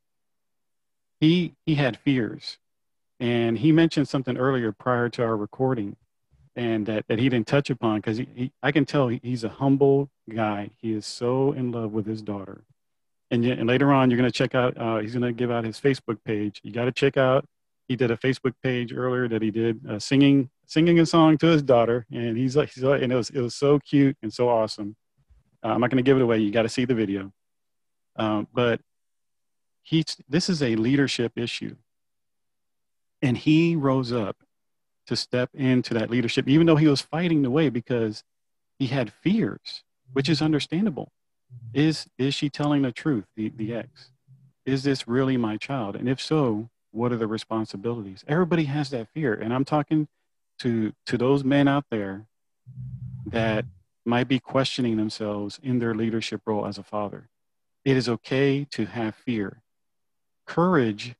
He 1.20 1.56
he 1.66 1.76
had 1.76 1.98
fears. 1.98 2.58
And 3.20 3.58
he 3.58 3.72
mentioned 3.72 4.08
something 4.08 4.38
earlier 4.38 4.72
prior 4.72 5.10
to 5.10 5.24
our 5.24 5.36
recording 5.36 5.96
and 6.58 6.88
that, 6.88 7.06
that 7.08 7.20
he 7.20 7.30
didn't 7.30 7.48
touch 7.48 7.70
upon 7.70 8.00
because 8.00 8.18
he, 8.18 8.28
he, 8.34 8.52
I 8.64 8.72
can 8.72 8.84
tell 8.84 9.08
he's 9.08 9.44
a 9.44 9.50
humble 9.50 10.10
guy. 10.34 10.72
He 10.78 10.92
is 10.92 11.06
so 11.06 11.54
in 11.54 11.72
love 11.72 11.92
with 11.92 12.08
his 12.08 12.22
daughter. 12.22 12.64
And, 13.30 13.46
yet, 13.46 13.60
and 13.60 13.68
later 13.68 13.94
on, 13.94 14.10
you're 14.10 14.18
going 14.18 14.30
to 14.30 14.36
check 14.36 14.56
out, 14.56 14.76
uh, 14.76 14.98
he's 14.98 15.14
going 15.14 15.22
to 15.22 15.32
give 15.32 15.52
out 15.52 15.64
his 15.64 15.80
Facebook 15.80 16.18
page. 16.26 16.60
You 16.64 16.72
got 16.72 16.86
to 16.86 16.92
check 16.92 17.16
out, 17.16 17.46
he 17.88 17.96
did 17.96 18.10
a 18.10 18.18
Facebook 18.18 18.54
page 18.64 18.92
earlier 18.92 19.28
that 19.28 19.42
he 19.42 19.52
did 19.52 19.80
uh, 19.88 20.00
singing, 20.00 20.50
singing 20.66 21.00
a 21.00 21.06
song 21.06 21.38
to 21.38 21.48
his 21.48 21.62
daughter. 21.62 22.08
And 22.12 22.36
he's 22.36 22.58
like, 22.58 22.72
he's 22.72 22.84
like, 22.84 23.04
and 23.04 23.14
it 23.14 23.16
was, 23.16 23.30
it 23.30 23.40
was 23.40 23.54
so 23.54 23.80
cute 23.80 24.18
and 24.24 24.34
so 24.34 24.50
awesome. 24.50 24.96
Uh, 25.64 25.68
I'm 25.68 25.80
not 25.80 25.92
going 25.92 26.04
to 26.04 26.10
give 26.10 26.18
it 26.18 26.24
away. 26.24 26.40
You 26.40 26.52
got 26.52 26.64
to 26.64 26.70
see 26.70 26.86
the 26.86 26.96
video. 26.96 27.32
Um, 28.16 28.48
but 28.52 28.82
he, 29.84 30.04
this 30.28 30.50
is 30.50 30.64
a 30.64 30.76
leadership 30.76 31.34
issue 31.36 31.76
and 33.22 33.38
he 33.38 33.76
rose 33.76 34.12
up 34.12 34.38
to 35.08 35.16
step 35.16 35.50
into 35.54 35.94
that 35.94 36.10
leadership, 36.10 36.48
even 36.48 36.68
though 36.68 36.76
he 36.76 36.88
was 36.88 37.02
fighting 37.02 37.42
the 37.42 37.52
way 37.52 37.70
because 37.70 38.24
he 38.78 38.88
had 38.88 39.12
fears, 39.12 39.84
which 40.14 40.30
is 40.30 40.42
understandable. 40.42 41.12
Is 41.74 42.08
is 42.18 42.34
she 42.34 42.50
telling 42.50 42.82
the 42.82 42.92
truth, 42.92 43.26
the, 43.36 43.50
the 43.50 43.74
ex? 43.74 44.12
Is 44.66 44.84
this 44.84 45.08
really 45.08 45.38
my 45.38 45.58
child? 45.58 45.96
And 45.96 46.10
if 46.10 46.22
so, 46.22 46.70
what 46.92 47.12
are 47.12 47.18
the 47.18 47.28
responsibilities? 47.28 48.24
Everybody 48.28 48.66
has 48.66 48.90
that 48.90 49.08
fear. 49.14 49.34
And 49.34 49.54
I'm 49.54 49.66
talking 49.66 50.08
to 50.60 50.94
to 51.06 51.18
those 51.18 51.44
men 51.44 51.68
out 51.68 51.86
there 51.90 52.26
that 53.28 53.66
might 54.06 54.28
be 54.28 54.40
questioning 54.40 54.98
themselves 54.98 55.60
in 55.64 55.80
their 55.80 55.94
leadership 55.94 56.42
role 56.46 56.66
as 56.66 56.78
a 56.78 56.84
father. 56.84 57.30
It 57.86 57.98
is 57.98 58.10
okay 58.10 58.66
to 58.72 58.86
have 58.86 59.16
fear. 59.16 59.62
Courage 60.46 61.16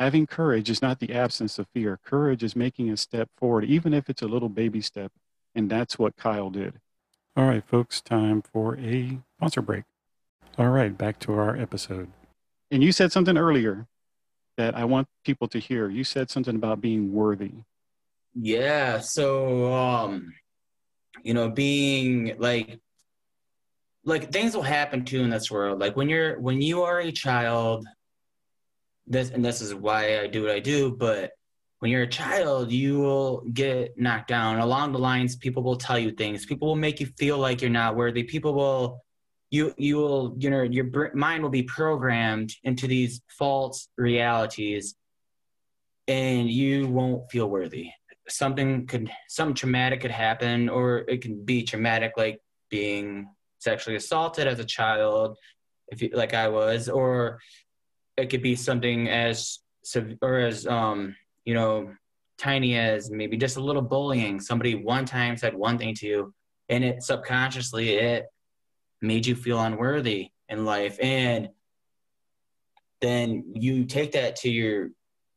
Having 0.00 0.26
courage 0.26 0.70
is 0.70 0.82
not 0.82 0.98
the 0.98 1.14
absence 1.14 1.58
of 1.58 1.68
fear. 1.68 2.00
Courage 2.04 2.42
is 2.42 2.56
making 2.56 2.90
a 2.90 2.96
step 2.96 3.28
forward, 3.36 3.64
even 3.64 3.94
if 3.94 4.10
it's 4.10 4.22
a 4.22 4.28
little 4.28 4.48
baby 4.48 4.80
step. 4.80 5.12
And 5.54 5.70
that's 5.70 5.98
what 5.98 6.16
Kyle 6.16 6.50
did. 6.50 6.80
All 7.36 7.46
right, 7.46 7.64
folks, 7.64 8.00
time 8.00 8.42
for 8.42 8.76
a 8.76 9.18
sponsor 9.38 9.62
break. 9.62 9.84
All 10.58 10.68
right, 10.68 10.96
back 10.96 11.18
to 11.20 11.34
our 11.34 11.56
episode. 11.56 12.10
And 12.70 12.82
you 12.82 12.92
said 12.92 13.12
something 13.12 13.36
earlier 13.36 13.86
that 14.56 14.76
I 14.76 14.84
want 14.84 15.08
people 15.24 15.48
to 15.48 15.58
hear. 15.58 15.88
You 15.88 16.04
said 16.04 16.30
something 16.30 16.56
about 16.56 16.80
being 16.80 17.12
worthy. 17.12 17.52
Yeah. 18.34 18.98
So, 18.98 19.72
um, 19.72 20.32
you 21.22 21.34
know, 21.34 21.50
being 21.50 22.34
like, 22.38 22.80
like 24.04 24.32
things 24.32 24.54
will 24.54 24.62
happen 24.62 25.04
to 25.04 25.16
you 25.16 25.24
in 25.24 25.30
this 25.30 25.50
world. 25.50 25.78
Like 25.80 25.96
when 25.96 26.08
you're, 26.08 26.38
when 26.40 26.60
you 26.60 26.82
are 26.82 27.00
a 27.00 27.12
child, 27.12 27.86
this 29.06 29.30
and 29.30 29.44
this 29.44 29.60
is 29.60 29.74
why 29.74 30.20
I 30.20 30.26
do 30.26 30.42
what 30.42 30.50
I 30.50 30.60
do, 30.60 30.90
but 30.90 31.32
when 31.80 31.90
you're 31.90 32.02
a 32.02 32.08
child, 32.08 32.72
you 32.72 32.98
will 32.98 33.42
get 33.52 33.98
knocked 33.98 34.28
down. 34.28 34.58
Along 34.58 34.92
the 34.92 34.98
lines, 34.98 35.36
people 35.36 35.62
will 35.62 35.76
tell 35.76 35.98
you 35.98 36.12
things. 36.12 36.46
People 36.46 36.68
will 36.68 36.76
make 36.76 36.98
you 36.98 37.06
feel 37.18 37.36
like 37.38 37.60
you're 37.60 37.70
not 37.70 37.96
worthy. 37.96 38.22
People 38.22 38.54
will 38.54 39.04
you 39.54 39.72
you 39.76 39.96
will 39.96 40.34
you 40.38 40.50
know 40.50 40.62
your 40.62 41.14
mind 41.14 41.42
will 41.42 41.50
be 41.50 41.62
programmed 41.62 42.52
into 42.64 42.86
these 42.86 43.20
false 43.28 43.88
realities 43.96 44.96
and 46.08 46.50
you 46.50 46.88
won't 46.88 47.30
feel 47.30 47.48
worthy 47.48 47.90
something 48.28 48.86
could 48.86 49.10
some 49.28 49.54
traumatic 49.54 50.00
could 50.00 50.10
happen 50.10 50.68
or 50.68 51.04
it 51.08 51.20
can 51.22 51.44
be 51.44 51.62
traumatic 51.62 52.12
like 52.16 52.40
being 52.68 53.28
sexually 53.58 53.96
assaulted 53.96 54.48
as 54.48 54.58
a 54.58 54.64
child 54.64 55.36
if 55.88 56.02
you 56.02 56.10
like 56.12 56.34
i 56.34 56.48
was 56.48 56.88
or 56.88 57.38
it 58.16 58.30
could 58.30 58.42
be 58.42 58.56
something 58.56 59.08
as 59.08 59.58
or 60.22 60.38
as 60.38 60.66
um 60.66 61.14
you 61.44 61.54
know 61.54 61.92
tiny 62.38 62.76
as 62.76 63.10
maybe 63.10 63.36
just 63.36 63.56
a 63.56 63.60
little 63.60 63.82
bullying. 63.82 64.40
Somebody 64.40 64.74
one 64.74 65.04
time 65.04 65.36
said 65.36 65.54
one 65.54 65.78
thing 65.78 65.94
to 65.96 66.06
you 66.06 66.34
and 66.68 66.84
it 66.84 67.02
subconsciously 67.02 67.90
it 67.90 68.26
made 69.00 69.26
you 69.26 69.36
feel 69.36 69.60
unworthy 69.60 70.30
in 70.48 70.64
life. 70.64 70.98
And 71.00 71.50
then 73.00 73.44
you 73.54 73.84
take 73.84 74.12
that 74.12 74.36
to 74.36 74.50
your 74.50 74.90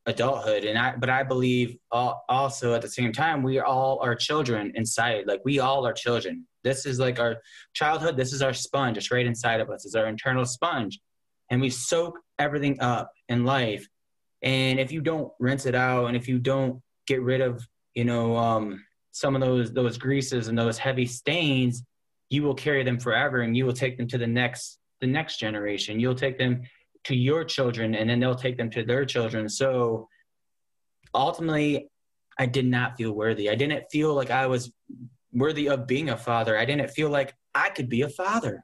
adulthood. 0.05 0.63
And 0.63 0.77
i 0.77 0.95
but 0.95 1.09
i 1.09 1.21
believe 1.21 1.77
also 1.91 2.73
at 2.73 2.81
the 2.81 2.89
same 2.89 3.11
time 3.11 3.43
we 3.43 3.59
all 3.59 3.99
are 4.01 4.15
children 4.15 4.71
inside. 4.75 5.27
Like 5.27 5.41
we 5.43 5.59
all 5.59 5.85
are 5.85 5.93
children. 5.93 6.47
This 6.63 6.85
is 6.85 6.99
like 6.99 7.19
our 7.19 7.37
childhood. 7.73 8.17
This 8.17 8.33
is 8.33 8.41
our 8.41 8.53
sponge. 8.53 8.97
It's 8.97 9.11
right 9.11 9.25
inside 9.25 9.59
of 9.59 9.69
us. 9.69 9.85
It's 9.85 9.95
our 9.95 10.07
internal 10.07 10.45
sponge. 10.45 10.99
And 11.49 11.61
we 11.61 11.69
soak 11.69 12.19
everything 12.39 12.79
up 12.81 13.11
in 13.29 13.43
life. 13.43 13.87
And 14.41 14.79
if 14.79 14.91
you 14.91 15.01
don't 15.01 15.31
rinse 15.39 15.65
it 15.65 15.75
out, 15.75 16.05
and 16.05 16.15
if 16.15 16.27
you 16.27 16.39
don't 16.39 16.81
get 17.07 17.21
rid 17.21 17.41
of, 17.41 17.65
you 17.95 18.05
know, 18.05 18.37
um, 18.37 18.83
some 19.11 19.35
of 19.35 19.41
those 19.41 19.73
those 19.73 19.97
greases 19.97 20.47
and 20.47 20.57
those 20.57 20.77
heavy 20.77 21.05
stains, 21.05 21.83
you 22.29 22.43
will 22.43 22.53
carry 22.53 22.83
them 22.83 22.99
forever, 22.99 23.41
and 23.41 23.57
you 23.57 23.65
will 23.65 23.73
take 23.73 23.97
them 23.97 24.07
to 24.07 24.17
the 24.17 24.27
next 24.27 24.79
the 25.01 25.07
next 25.07 25.37
generation. 25.37 25.99
You'll 25.99 26.15
take 26.15 26.37
them 26.37 26.61
to 27.05 27.15
your 27.15 27.43
children, 27.43 27.95
and 27.95 28.09
then 28.09 28.19
they'll 28.19 28.35
take 28.35 28.57
them 28.57 28.69
to 28.71 28.83
their 28.83 29.05
children. 29.05 29.49
So 29.49 30.07
ultimately, 31.13 31.89
I 32.37 32.45
did 32.45 32.65
not 32.65 32.97
feel 32.97 33.13
worthy. 33.13 33.49
I 33.49 33.55
didn't 33.55 33.85
feel 33.91 34.13
like 34.13 34.29
I 34.29 34.45
was 34.45 34.71
worthy 35.33 35.69
of 35.69 35.87
being 35.87 36.09
a 36.09 36.17
father. 36.17 36.57
I 36.57 36.65
didn't 36.65 36.89
feel 36.89 37.09
like 37.09 37.33
I 37.55 37.69
could 37.69 37.89
be 37.89 38.03
a 38.03 38.09
father, 38.09 38.63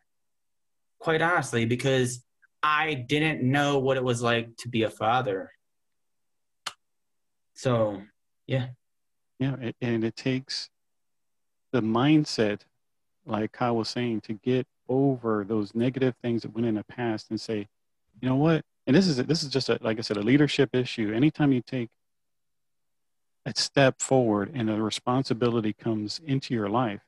quite 0.99 1.21
honestly, 1.21 1.65
because 1.65 2.23
I 2.63 2.93
didn't 2.93 3.43
know 3.43 3.77
what 3.77 3.97
it 3.97 4.03
was 4.03 4.21
like 4.21 4.55
to 4.57 4.69
be 4.69 4.83
a 4.83 4.89
father. 4.89 5.51
So, 7.53 8.01
yeah. 8.47 8.67
Yeah, 9.39 9.71
and 9.81 10.03
it 10.05 10.15
takes 10.15 10.69
the 11.71 11.81
mindset, 11.81 12.61
like 13.25 13.51
Kyle 13.51 13.75
was 13.75 13.89
saying, 13.89 14.21
to 14.21 14.33
get 14.33 14.65
over 14.87 15.43
those 15.43 15.75
negative 15.75 16.15
things 16.21 16.43
that 16.43 16.53
went 16.53 16.67
in 16.67 16.75
the 16.75 16.83
past 16.85 17.29
and 17.29 17.39
say, 17.39 17.67
you 18.21 18.29
know 18.29 18.35
what? 18.35 18.63
And 18.87 18.95
this 18.95 19.07
is 19.07 19.17
this 19.17 19.43
is 19.43 19.49
just 19.49 19.69
a, 19.69 19.77
like 19.81 19.97
I 19.97 20.01
said, 20.01 20.17
a 20.17 20.21
leadership 20.21 20.69
issue. 20.73 21.13
Anytime 21.13 21.51
you 21.51 21.61
take 21.61 21.89
a 23.45 23.53
step 23.55 24.01
forward 24.01 24.51
and 24.53 24.69
a 24.69 24.81
responsibility 24.81 25.73
comes 25.73 26.21
into 26.25 26.53
your 26.53 26.69
life, 26.69 27.01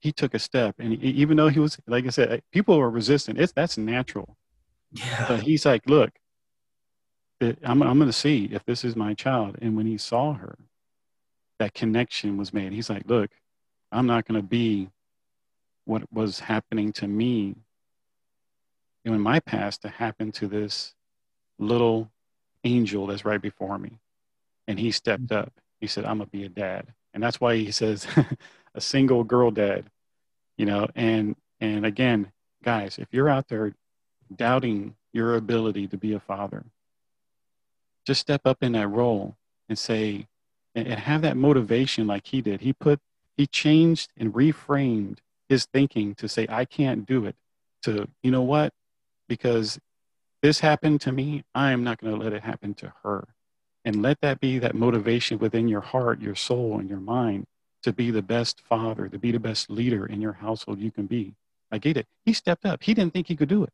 he 0.00 0.12
took 0.12 0.34
a 0.34 0.38
step, 0.38 0.76
and 0.78 0.94
even 1.02 1.36
though 1.36 1.48
he 1.48 1.60
was, 1.60 1.78
like 1.86 2.06
I 2.06 2.10
said, 2.10 2.42
people 2.50 2.78
are 2.78 2.90
resistant. 2.90 3.38
It's 3.38 3.52
that's 3.52 3.78
natural. 3.78 4.36
Yeah. 4.92 5.26
But 5.28 5.40
he's 5.40 5.64
like, 5.64 5.88
look, 5.88 6.10
I'm, 7.40 7.82
I'm 7.82 7.98
going 7.98 8.06
to 8.06 8.12
see 8.12 8.48
if 8.52 8.64
this 8.64 8.84
is 8.84 8.94
my 8.94 9.14
child. 9.14 9.56
And 9.60 9.76
when 9.76 9.86
he 9.86 9.98
saw 9.98 10.34
her, 10.34 10.56
that 11.58 11.74
connection 11.74 12.36
was 12.36 12.52
made. 12.52 12.72
He's 12.72 12.90
like, 12.90 13.04
look, 13.06 13.30
I'm 13.90 14.06
not 14.06 14.26
going 14.26 14.40
to 14.40 14.46
be 14.46 14.90
what 15.84 16.02
was 16.12 16.40
happening 16.40 16.92
to 16.94 17.08
me 17.08 17.56
in 19.04 19.20
my 19.20 19.40
past 19.40 19.82
to 19.82 19.88
happen 19.88 20.30
to 20.32 20.46
this 20.46 20.94
little 21.58 22.10
angel 22.64 23.06
that's 23.06 23.24
right 23.24 23.42
before 23.42 23.78
me. 23.78 23.98
And 24.68 24.78
he 24.78 24.92
stepped 24.92 25.26
mm-hmm. 25.26 25.48
up. 25.48 25.52
He 25.80 25.86
said, 25.88 26.04
I'm 26.04 26.18
going 26.18 26.30
to 26.30 26.36
be 26.36 26.44
a 26.44 26.48
dad. 26.48 26.86
And 27.12 27.22
that's 27.22 27.40
why 27.40 27.56
he 27.56 27.72
says 27.72 28.06
a 28.74 28.80
single 28.80 29.24
girl 29.24 29.50
dad, 29.50 29.90
you 30.56 30.66
know, 30.66 30.86
and, 30.94 31.36
and 31.60 31.84
again, 31.84 32.30
guys, 32.62 32.98
if 32.98 33.08
you're 33.10 33.28
out 33.28 33.48
there 33.48 33.74
doubting 34.36 34.94
your 35.12 35.36
ability 35.36 35.86
to 35.88 35.96
be 35.96 36.12
a 36.12 36.20
father. 36.20 36.64
Just 38.06 38.20
step 38.20 38.42
up 38.44 38.62
in 38.62 38.72
that 38.72 38.88
role 38.88 39.36
and 39.68 39.78
say, 39.78 40.26
and 40.74 40.88
have 40.88 41.22
that 41.22 41.36
motivation 41.36 42.06
like 42.06 42.26
he 42.26 42.40
did. 42.40 42.62
He 42.62 42.72
put, 42.72 42.98
he 43.36 43.46
changed 43.46 44.10
and 44.16 44.32
reframed 44.32 45.18
his 45.48 45.66
thinking 45.66 46.14
to 46.16 46.28
say, 46.28 46.46
I 46.48 46.64
can't 46.64 47.06
do 47.06 47.26
it. 47.26 47.36
To, 47.82 48.08
you 48.22 48.30
know 48.30 48.42
what? 48.42 48.72
Because 49.28 49.78
this 50.40 50.60
happened 50.60 51.00
to 51.02 51.12
me, 51.12 51.44
I 51.54 51.72
am 51.72 51.84
not 51.84 52.00
going 52.00 52.14
to 52.14 52.22
let 52.22 52.32
it 52.32 52.42
happen 52.42 52.74
to 52.74 52.92
her. 53.02 53.28
And 53.84 54.00
let 54.00 54.20
that 54.20 54.40
be 54.40 54.58
that 54.60 54.74
motivation 54.74 55.38
within 55.38 55.68
your 55.68 55.80
heart, 55.80 56.20
your 56.20 56.36
soul, 56.36 56.78
and 56.78 56.88
your 56.88 57.00
mind 57.00 57.46
to 57.82 57.92
be 57.92 58.10
the 58.10 58.22
best 58.22 58.60
father, 58.60 59.08
to 59.08 59.18
be 59.18 59.32
the 59.32 59.40
best 59.40 59.68
leader 59.68 60.06
in 60.06 60.20
your 60.20 60.32
household 60.32 60.78
you 60.78 60.90
can 60.90 61.06
be. 61.06 61.34
I 61.70 61.78
get 61.78 61.96
it. 61.96 62.06
He 62.24 62.32
stepped 62.32 62.64
up. 62.64 62.82
He 62.82 62.94
didn't 62.94 63.12
think 63.12 63.26
he 63.26 63.36
could 63.36 63.48
do 63.48 63.64
it 63.64 63.72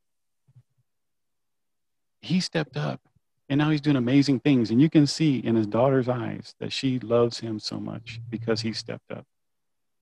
he 2.20 2.40
stepped 2.40 2.76
up 2.76 3.00
and 3.48 3.58
now 3.58 3.70
he's 3.70 3.80
doing 3.80 3.96
amazing 3.96 4.40
things. 4.40 4.70
And 4.70 4.80
you 4.80 4.90
can 4.90 5.06
see 5.06 5.38
in 5.38 5.56
his 5.56 5.66
daughter's 5.66 6.08
eyes 6.08 6.54
that 6.60 6.72
she 6.72 6.98
loves 6.98 7.40
him 7.40 7.58
so 7.58 7.80
much 7.80 8.20
because 8.30 8.60
he 8.60 8.72
stepped 8.72 9.10
up. 9.10 9.24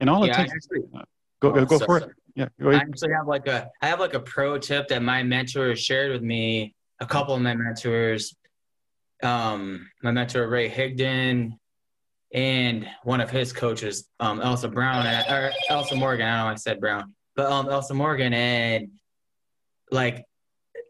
And 0.01 0.11
all 0.11 0.27
yeah, 0.27 0.33
it 0.33 0.37
takes 0.37 0.53
actually, 0.55 0.81
uh, 0.95 1.03
go, 1.41 1.55
oh, 1.55 1.65
go 1.65 1.79
for 1.79 1.99
it. 1.99 2.11
Yeah. 2.35 2.49
I 2.63 2.75
actually 2.75 3.13
have 3.13 3.27
like 3.27 3.47
a 3.47 3.71
I 3.81 3.87
have 3.87 3.99
like 3.99 4.15
a 4.15 4.21
pro 4.21 4.59
tip 4.59 4.89
that 4.89 5.03
my 5.03 5.23
mentor 5.23 5.75
shared 5.75 6.13
with 6.13 6.23
me. 6.23 6.75
A 7.01 7.07
couple 7.07 7.35
of 7.35 7.43
my 7.43 7.55
mentors, 7.55 8.35
um, 9.23 9.89
my 10.03 10.11
mentor 10.11 10.49
Ray 10.49 10.71
Higdon, 10.71 11.53
and 12.33 12.89
one 13.05 13.21
of 13.21 13.31
his 13.31 13.53
coaches, 13.53 14.09
um, 14.21 14.41
Elsa 14.41 14.69
Brown 14.69 15.07
or 15.07 15.53
Elsa 15.69 15.95
Morgan. 15.95 16.27
I 16.27 16.37
don't 16.37 16.47
know 16.47 16.53
I 16.53 16.55
said 16.57 16.81
Brown, 16.81 17.15
but 17.37 17.51
um, 17.51 17.69
Elsa 17.69 17.95
Morgan, 17.95 18.33
and 18.33 18.89
like 19.91 20.25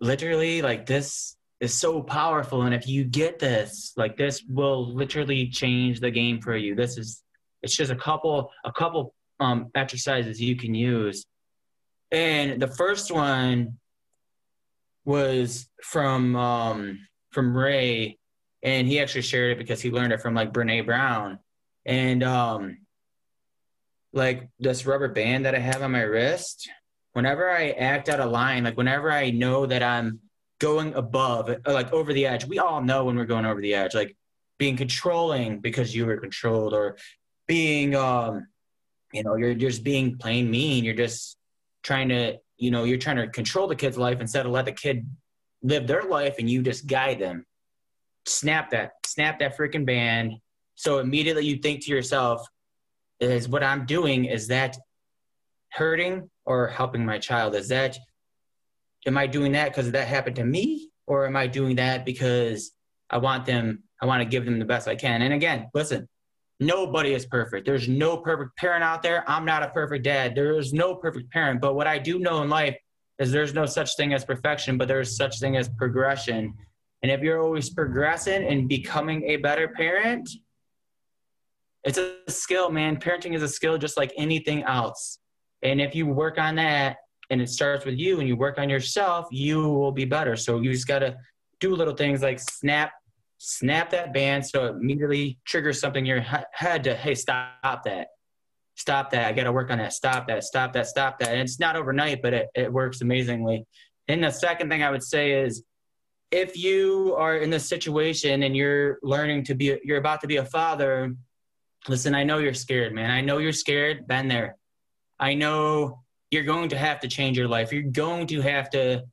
literally 0.00 0.62
like 0.62 0.86
this 0.86 1.36
is 1.60 1.72
so 1.74 2.02
powerful 2.02 2.62
and 2.62 2.74
if 2.74 2.86
you 2.86 3.02
get 3.04 3.38
this 3.38 3.92
like 3.96 4.16
this 4.16 4.42
will 4.48 4.94
literally 4.94 5.48
change 5.48 6.00
the 6.00 6.10
game 6.10 6.40
for 6.40 6.56
you. 6.56 6.74
This 6.74 6.98
is 6.98 7.22
it's 7.62 7.76
just 7.76 7.90
a 7.90 7.96
couple 7.96 8.50
a 8.64 8.72
couple 8.72 9.14
um 9.40 9.70
exercises 9.74 10.40
you 10.40 10.56
can 10.56 10.74
use. 10.74 11.24
And 12.12 12.60
the 12.60 12.68
first 12.68 13.10
one 13.10 13.78
was 15.04 15.68
from 15.82 16.36
um 16.36 16.98
from 17.30 17.56
ray 17.56 18.18
and 18.62 18.86
he 18.86 19.00
actually 19.00 19.22
shared 19.22 19.52
it 19.52 19.58
because 19.58 19.80
he 19.80 19.90
learned 19.90 20.12
it 20.12 20.20
from 20.20 20.34
like 20.34 20.52
brene 20.52 20.84
brown. 20.84 21.38
And 21.84 22.22
um 22.22 22.78
like 24.12 24.48
this 24.58 24.86
rubber 24.86 25.08
band 25.08 25.44
that 25.44 25.54
i 25.54 25.58
have 25.58 25.82
on 25.82 25.92
my 25.92 26.00
wrist 26.00 26.70
whenever 27.16 27.50
I 27.50 27.70
act 27.70 28.10
out 28.10 28.20
of 28.20 28.30
line, 28.30 28.64
like 28.64 28.76
whenever 28.76 29.10
I 29.10 29.30
know 29.30 29.64
that 29.64 29.82
I'm 29.82 30.20
going 30.60 30.92
above, 30.92 31.50
like 31.66 31.90
over 31.90 32.12
the 32.12 32.26
edge, 32.26 32.44
we 32.44 32.58
all 32.58 32.82
know 32.82 33.06
when 33.06 33.16
we're 33.16 33.24
going 33.24 33.46
over 33.46 33.58
the 33.62 33.72
edge. 33.72 33.94
Like 33.94 34.14
being 34.58 34.76
controlling 34.76 35.60
because 35.60 35.96
you 35.96 36.04
were 36.04 36.18
controlled 36.18 36.74
or 36.74 36.98
being 37.46 37.94
um 37.94 38.48
you 39.12 39.22
know 39.22 39.36
you're 39.36 39.54
just 39.54 39.82
being 39.82 40.18
plain 40.18 40.50
mean. 40.50 40.84
You're 40.84 40.94
just 40.94 41.38
trying 41.82 42.10
to 42.10 42.36
you 42.58 42.70
know 42.70 42.84
you're 42.84 42.98
trying 42.98 43.16
to 43.16 43.28
control 43.28 43.66
the 43.66 43.76
kid's 43.76 43.96
life 43.96 44.20
instead 44.20 44.44
of 44.44 44.52
let 44.52 44.66
the 44.66 44.72
kid 44.72 45.08
live 45.62 45.86
their 45.86 46.02
life 46.02 46.36
and 46.38 46.50
you 46.50 46.62
just 46.62 46.86
guide 46.86 47.18
them. 47.18 47.46
Snap 48.26 48.70
that 48.72 48.92
snap 49.06 49.38
that 49.38 49.56
freaking 49.56 49.86
band. 49.86 50.34
So 50.74 50.98
immediately 50.98 51.46
you 51.46 51.56
think 51.56 51.82
to 51.84 51.90
yourself 51.90 52.46
is 53.20 53.48
what 53.48 53.64
i'm 53.64 53.86
doing 53.86 54.26
is 54.26 54.48
that 54.48 54.76
hurting 55.70 56.28
or 56.46 56.68
helping 56.68 57.04
my 57.04 57.18
child? 57.18 57.54
Is 57.54 57.68
that 57.68 57.98
am 59.06 59.18
i 59.18 59.26
doing 59.26 59.52
that 59.52 59.68
because 59.68 59.90
that 59.90 60.08
happened 60.08 60.36
to 60.36 60.44
me? 60.44 60.90
Or 61.06 61.26
am 61.26 61.36
i 61.36 61.46
doing 61.46 61.76
that 61.76 62.04
because 62.04 62.72
i 63.10 63.18
want 63.18 63.46
them 63.46 63.82
i 64.00 64.06
want 64.06 64.20
to 64.22 64.28
give 64.28 64.44
them 64.44 64.58
the 64.58 64.64
best 64.64 64.88
i 64.88 64.94
can? 64.94 65.22
And 65.22 65.34
again 65.34 65.68
listen 65.74 66.08
nobody 66.58 67.12
is 67.12 67.26
perfect. 67.26 67.66
There's 67.66 67.86
no 67.86 68.16
perfect 68.16 68.56
parent 68.56 68.82
out 68.82 69.02
there. 69.02 69.28
I'm 69.28 69.44
not 69.44 69.62
a 69.62 69.68
perfect 69.68 70.04
dad. 70.04 70.34
There 70.34 70.58
is 70.58 70.72
no 70.72 70.94
perfect 70.94 71.30
parent. 71.30 71.60
But 71.60 71.74
what 71.74 71.86
i 71.86 71.98
do 71.98 72.18
know 72.18 72.42
in 72.42 72.48
life 72.48 72.76
is 73.18 73.32
there's 73.32 73.54
no 73.54 73.66
such 73.66 73.96
thing 73.96 74.12
as 74.12 74.24
perfection 74.24 74.76
but 74.78 74.88
there's 74.88 75.16
such 75.16 75.38
thing 75.40 75.56
as 75.56 75.68
progression. 75.68 76.54
And 77.02 77.12
if 77.12 77.20
you're 77.20 77.42
always 77.42 77.70
progressing 77.70 78.46
and 78.46 78.68
becoming 78.68 79.24
a 79.24 79.36
better 79.36 79.68
parent 79.68 80.28
it's 81.84 81.98
a 81.98 82.16
skill 82.28 82.68
man. 82.68 82.96
Parenting 82.96 83.32
is 83.34 83.44
a 83.44 83.48
skill 83.48 83.78
just 83.78 83.96
like 83.96 84.12
anything 84.18 84.64
else 84.64 85.20
and 85.62 85.80
if 85.80 85.94
you 85.94 86.06
work 86.06 86.38
on 86.38 86.56
that 86.56 86.96
and 87.30 87.40
it 87.40 87.48
starts 87.48 87.84
with 87.84 87.98
you 87.98 88.20
and 88.20 88.28
you 88.28 88.36
work 88.36 88.58
on 88.58 88.68
yourself, 88.68 89.26
you 89.30 89.68
will 89.68 89.92
be 89.92 90.04
better. 90.04 90.36
So 90.36 90.60
you 90.60 90.72
just 90.72 90.86
got 90.86 91.00
to 91.00 91.16
do 91.60 91.74
little 91.74 91.94
things 91.94 92.22
like 92.22 92.38
snap, 92.38 92.92
snap 93.38 93.90
that 93.90 94.12
band 94.12 94.46
so 94.46 94.66
it 94.66 94.70
immediately 94.76 95.38
triggers 95.44 95.80
something 95.80 96.06
in 96.06 96.06
your 96.06 96.24
head 96.52 96.84
to, 96.84 96.94
hey, 96.94 97.14
stop 97.14 97.84
that. 97.84 98.08
Stop 98.76 99.10
that. 99.10 99.26
I 99.26 99.32
got 99.32 99.44
to 99.44 99.52
work 99.52 99.70
on 99.70 99.78
that. 99.78 99.94
Stop 99.94 100.28
that. 100.28 100.44
Stop 100.44 100.74
that. 100.74 100.86
Stop 100.86 101.18
that. 101.20 101.30
And 101.30 101.40
it's 101.40 101.58
not 101.58 101.76
overnight, 101.76 102.20
but 102.22 102.34
it, 102.34 102.48
it 102.54 102.72
works 102.72 103.00
amazingly. 103.00 103.64
And 104.06 104.22
the 104.22 104.30
second 104.30 104.68
thing 104.68 104.82
I 104.82 104.90
would 104.90 105.02
say 105.02 105.32
is 105.32 105.64
if 106.30 106.56
you 106.56 107.14
are 107.16 107.38
in 107.38 107.48
this 107.48 107.66
situation 107.66 108.42
and 108.42 108.54
you're 108.54 108.98
learning 109.02 109.44
to 109.44 109.54
be, 109.54 109.78
you're 109.82 109.98
about 109.98 110.20
to 110.20 110.26
be 110.26 110.36
a 110.36 110.44
father, 110.44 111.14
listen, 111.88 112.14
I 112.14 112.22
know 112.22 112.38
you're 112.38 112.54
scared, 112.54 112.92
man. 112.92 113.10
I 113.10 113.22
know 113.22 113.38
you're 113.38 113.52
scared. 113.52 114.06
Been 114.06 114.28
there 114.28 114.56
I 115.18 115.34
know 115.34 116.00
you're 116.30 116.44
going 116.44 116.68
to 116.70 116.78
have 116.78 117.00
to 117.00 117.08
change 117.08 117.38
your 117.38 117.48
life. 117.48 117.72
You're 117.72 117.82
going 117.82 118.26
to 118.28 118.40
have 118.40 118.70
to 118.70 119.04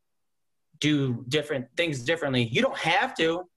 do 0.79 1.24
different 1.29 1.67
things 1.77 2.03
differently. 2.03 2.43
You 2.43 2.62
don't 2.62 2.77
have 2.77 3.15
to, 3.15 3.48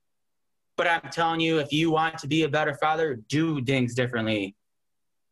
but 0.76 0.86
I'm 0.86 1.10
telling 1.10 1.40
you, 1.40 1.58
if 1.58 1.72
you 1.72 1.90
want 1.90 2.18
to 2.18 2.28
be 2.28 2.44
a 2.44 2.48
better 2.48 2.74
father, 2.74 3.16
do 3.28 3.64
things 3.64 3.94
differently. 3.94 4.54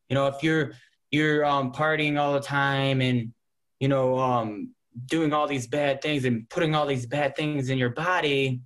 You 0.08 0.14
know, 0.14 0.26
if 0.26 0.42
you're 0.42 0.72
you're 1.10 1.44
um, 1.44 1.72
partying 1.72 2.18
all 2.18 2.32
the 2.32 2.40
time 2.40 3.00
and 3.00 3.32
you 3.78 3.88
know 3.88 4.18
um, 4.18 4.74
doing 5.06 5.32
all 5.32 5.46
these 5.46 5.66
bad 5.66 6.02
things 6.02 6.24
and 6.24 6.48
putting 6.48 6.74
all 6.74 6.86
these 6.86 7.06
bad 7.06 7.36
things 7.36 7.70
in 7.70 7.78
your 7.78 7.90
body, 7.90 8.60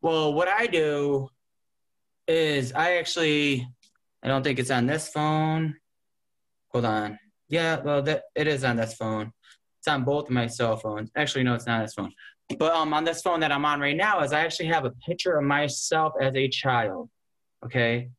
well, 0.00 0.32
what 0.32 0.48
I 0.48 0.66
do 0.66 1.28
is 2.26 2.72
I 2.72 2.96
actually 2.96 3.68
I 4.22 4.28
don't 4.28 4.42
think 4.42 4.58
it's 4.58 4.70
on 4.70 4.86
this 4.86 5.08
phone. 5.08 5.76
Hold 6.72 6.84
on. 6.84 7.18
Yeah, 7.48 7.80
well, 7.80 8.02
that 8.02 8.24
it 8.34 8.46
is 8.46 8.64
on 8.64 8.76
this 8.76 8.94
phone. 8.94 9.32
It's 9.80 9.88
on 9.88 10.04
both 10.04 10.24
of 10.24 10.30
my 10.30 10.46
cell 10.46 10.76
phones. 10.76 11.10
Actually, 11.16 11.44
no, 11.44 11.54
it's 11.54 11.66
not 11.66 11.82
this 11.82 11.94
phone. 11.94 12.12
But 12.58 12.72
um, 12.74 12.94
on 12.94 13.04
this 13.04 13.22
phone 13.22 13.40
that 13.40 13.52
I'm 13.52 13.64
on 13.64 13.80
right 13.80 13.96
now, 13.96 14.20
is 14.22 14.32
I 14.32 14.40
actually 14.40 14.66
have 14.66 14.84
a 14.84 14.90
picture 15.06 15.36
of 15.36 15.44
myself 15.44 16.14
as 16.20 16.34
a 16.34 16.48
child. 16.48 17.10
Okay, 17.64 18.10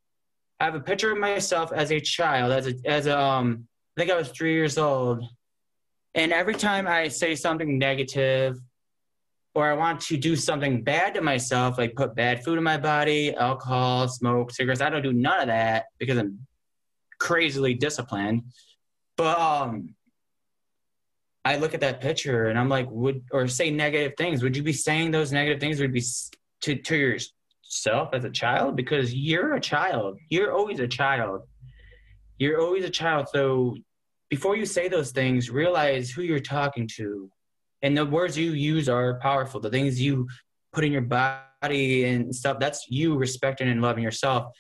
I 0.60 0.66
have 0.66 0.76
a 0.76 0.80
picture 0.80 1.12
of 1.12 1.18
myself 1.18 1.72
as 1.72 1.92
a 1.92 2.00
child, 2.00 2.52
as 2.52 2.68
a 2.68 2.74
as 2.86 3.08
a, 3.08 3.20
um, 3.20 3.68
I 3.98 4.02
think 4.02 4.12
I 4.12 4.16
was 4.16 4.30
three 4.30 4.54
years 4.54 4.78
old, 4.78 5.24
and 6.16 6.32
every 6.32 6.56
time 6.56 6.88
I 6.88 7.08
say 7.08 7.36
something 7.36 7.80
negative, 7.80 8.58
or 9.56 9.70
I 9.70 9.74
want 9.74 10.02
to 10.02 10.18
do 10.18 10.36
something 10.36 10.84
bad 10.84 11.16
to 11.16 11.22
myself, 11.22 11.78
like 11.78 11.96
put 11.96 12.16
bad 12.16 12.44
food 12.44 12.58
in 12.58 12.64
my 12.64 12.78
body, 12.78 13.34
alcohol, 13.36 14.08
smoke, 14.08 14.52
cigarettes, 14.52 14.82
I 14.82 14.90
don't 14.90 15.02
do 15.02 15.14
none 15.14 15.42
of 15.42 15.48
that 15.48 15.86
because 15.98 16.18
I'm 16.18 16.46
crazily 17.20 17.74
disciplined. 17.74 18.44
But 19.20 19.38
um, 19.38 19.96
I 21.44 21.58
look 21.58 21.74
at 21.74 21.82
that 21.82 22.00
picture 22.00 22.48
and 22.48 22.58
I'm 22.58 22.70
like, 22.70 22.88
would 22.90 23.22
or 23.34 23.50
say 23.50 23.70
negative 23.70 24.14
things? 24.18 24.42
Would 24.42 24.56
you 24.56 24.64
be 24.64 24.72
saying 24.72 25.12
those 25.12 25.34
negative 25.34 25.60
things? 25.60 25.82
Would 25.82 25.92
be 25.92 26.04
to 26.62 26.76
to 26.76 26.96
yourself 26.96 28.14
as 28.14 28.24
a 28.24 28.30
child 28.30 28.78
because 28.78 29.14
you're 29.14 29.56
a 29.56 29.60
child. 29.60 30.18
You're 30.30 30.54
always 30.54 30.80
a 30.80 30.88
child. 30.88 31.42
You're 32.38 32.62
always 32.62 32.86
a 32.86 32.90
child. 32.90 33.28
So 33.28 33.76
before 34.30 34.56
you 34.56 34.66
say 34.66 34.88
those 34.88 35.12
things, 35.12 35.50
realize 35.50 36.10
who 36.10 36.22
you're 36.22 36.40
talking 36.40 36.88
to, 36.96 37.30
and 37.82 37.98
the 37.98 38.06
words 38.06 38.38
you 38.38 38.52
use 38.52 38.88
are 38.88 39.20
powerful. 39.20 39.60
The 39.60 39.70
things 39.70 40.02
you 40.02 40.30
put 40.72 40.86
in 40.86 40.94
your 40.94 41.02
body 41.02 42.06
and 42.06 42.34
stuff. 42.34 42.58
That's 42.58 42.86
you 42.90 43.18
respecting 43.18 43.68
and 43.68 43.82
loving 43.82 44.02
yourself. 44.02 44.54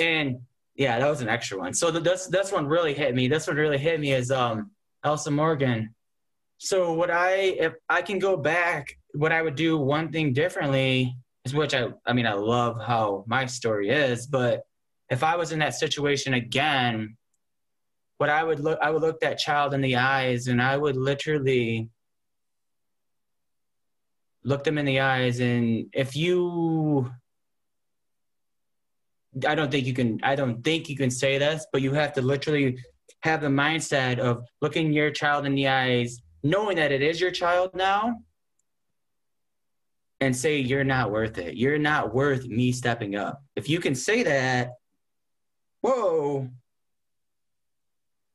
And 0.00 0.38
yeah, 0.74 0.98
that 0.98 1.08
was 1.08 1.20
an 1.20 1.28
extra 1.28 1.58
one. 1.58 1.74
So 1.74 1.90
the, 1.90 2.00
this 2.00 2.26
this 2.26 2.50
one 2.50 2.66
really 2.66 2.94
hit 2.94 3.14
me. 3.14 3.28
This 3.28 3.46
one 3.46 3.56
really 3.56 3.78
hit 3.78 4.00
me 4.00 4.12
is 4.12 4.30
um 4.30 4.70
Elsa 5.04 5.30
Morgan. 5.30 5.94
So 6.58 6.92
what 6.92 7.10
I 7.10 7.34
if 7.34 7.74
I 7.88 8.02
can 8.02 8.18
go 8.18 8.36
back, 8.36 8.96
what 9.12 9.32
I 9.32 9.42
would 9.42 9.54
do 9.54 9.76
one 9.76 10.10
thing 10.10 10.32
differently 10.32 11.14
is 11.44 11.54
which 11.54 11.74
I 11.74 11.88
I 12.06 12.12
mean 12.12 12.26
I 12.26 12.34
love 12.34 12.80
how 12.80 13.24
my 13.26 13.46
story 13.46 13.90
is, 13.90 14.26
but 14.26 14.62
if 15.10 15.22
I 15.22 15.36
was 15.36 15.52
in 15.52 15.58
that 15.58 15.74
situation 15.74 16.34
again, 16.34 17.16
what 18.16 18.30
I 18.30 18.42
would 18.42 18.60
look 18.60 18.78
I 18.80 18.90
would 18.90 19.02
look 19.02 19.20
that 19.20 19.38
child 19.38 19.74
in 19.74 19.82
the 19.82 19.96
eyes 19.96 20.46
and 20.46 20.62
I 20.62 20.76
would 20.76 20.96
literally 20.96 21.90
look 24.44 24.64
them 24.64 24.78
in 24.78 24.86
the 24.86 25.00
eyes 25.00 25.40
and 25.40 25.86
if 25.92 26.16
you 26.16 27.12
I 29.46 29.54
don't 29.54 29.70
think 29.70 29.86
you 29.86 29.94
can. 29.94 30.20
I 30.22 30.36
don't 30.36 30.62
think 30.62 30.88
you 30.88 30.96
can 30.96 31.10
say 31.10 31.38
this, 31.38 31.66
but 31.72 31.82
you 31.82 31.92
have 31.92 32.12
to 32.14 32.22
literally 32.22 32.78
have 33.22 33.40
the 33.40 33.48
mindset 33.48 34.18
of 34.18 34.44
looking 34.60 34.92
your 34.92 35.10
child 35.10 35.46
in 35.46 35.54
the 35.54 35.68
eyes, 35.68 36.18
knowing 36.42 36.76
that 36.76 36.92
it 36.92 37.02
is 37.02 37.20
your 37.20 37.30
child 37.30 37.70
now, 37.74 38.16
and 40.20 40.36
say 40.36 40.58
you're 40.58 40.84
not 40.84 41.10
worth 41.10 41.38
it. 41.38 41.56
You're 41.56 41.78
not 41.78 42.14
worth 42.14 42.46
me 42.46 42.72
stepping 42.72 43.16
up. 43.16 43.42
If 43.56 43.68
you 43.68 43.80
can 43.80 43.94
say 43.94 44.22
that, 44.24 44.72
whoa. 45.80 46.48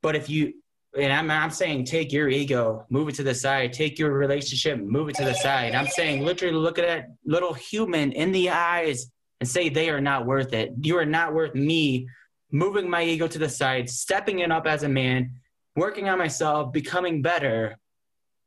But 0.02 0.16
if 0.16 0.30
you 0.30 0.54
and 0.98 1.14
I'm, 1.14 1.30
I'm 1.30 1.52
saying 1.52 1.86
take 1.86 2.12
your 2.12 2.30
ego, 2.30 2.86
move 2.90 3.10
it 3.10 3.16
to 3.16 3.24
the 3.24 3.36
side, 3.36 3.74
take 3.74 4.00
your 4.00 4.12
relationship, 4.14 4.80
move 4.80 5.10
it 5.10 5.16
to 5.16 5.26
the 5.26 5.34
side. 5.34 5.76
I'm 5.76 5.88
saying 5.88 6.26
literally 6.26 6.56
look 6.56 6.80
at 6.80 6.88
that 6.88 7.08
little 7.26 7.54
human 7.54 8.14
in 8.14 8.32
the 8.32 8.50
eyes 8.50 9.12
and 9.40 9.48
say 9.48 9.70
they 9.70 9.90
are 9.90 10.02
not 10.02 10.26
worth 10.26 10.54
it. 10.54 10.74
You 10.82 10.98
are 10.98 11.06
not 11.06 11.34
worth 11.34 11.56
me 11.56 12.08
moving 12.52 12.90
my 12.90 13.04
ego 13.04 13.28
to 13.28 13.40
the 13.40 13.50
side, 13.50 13.90
stepping 13.90 14.40
it 14.40 14.52
up 14.52 14.66
as 14.68 14.84
a 14.84 14.90
man, 14.90 15.32
working 15.76 16.10
on 16.10 16.18
myself, 16.18 16.72
becoming 16.72 17.22
better, 17.22 17.78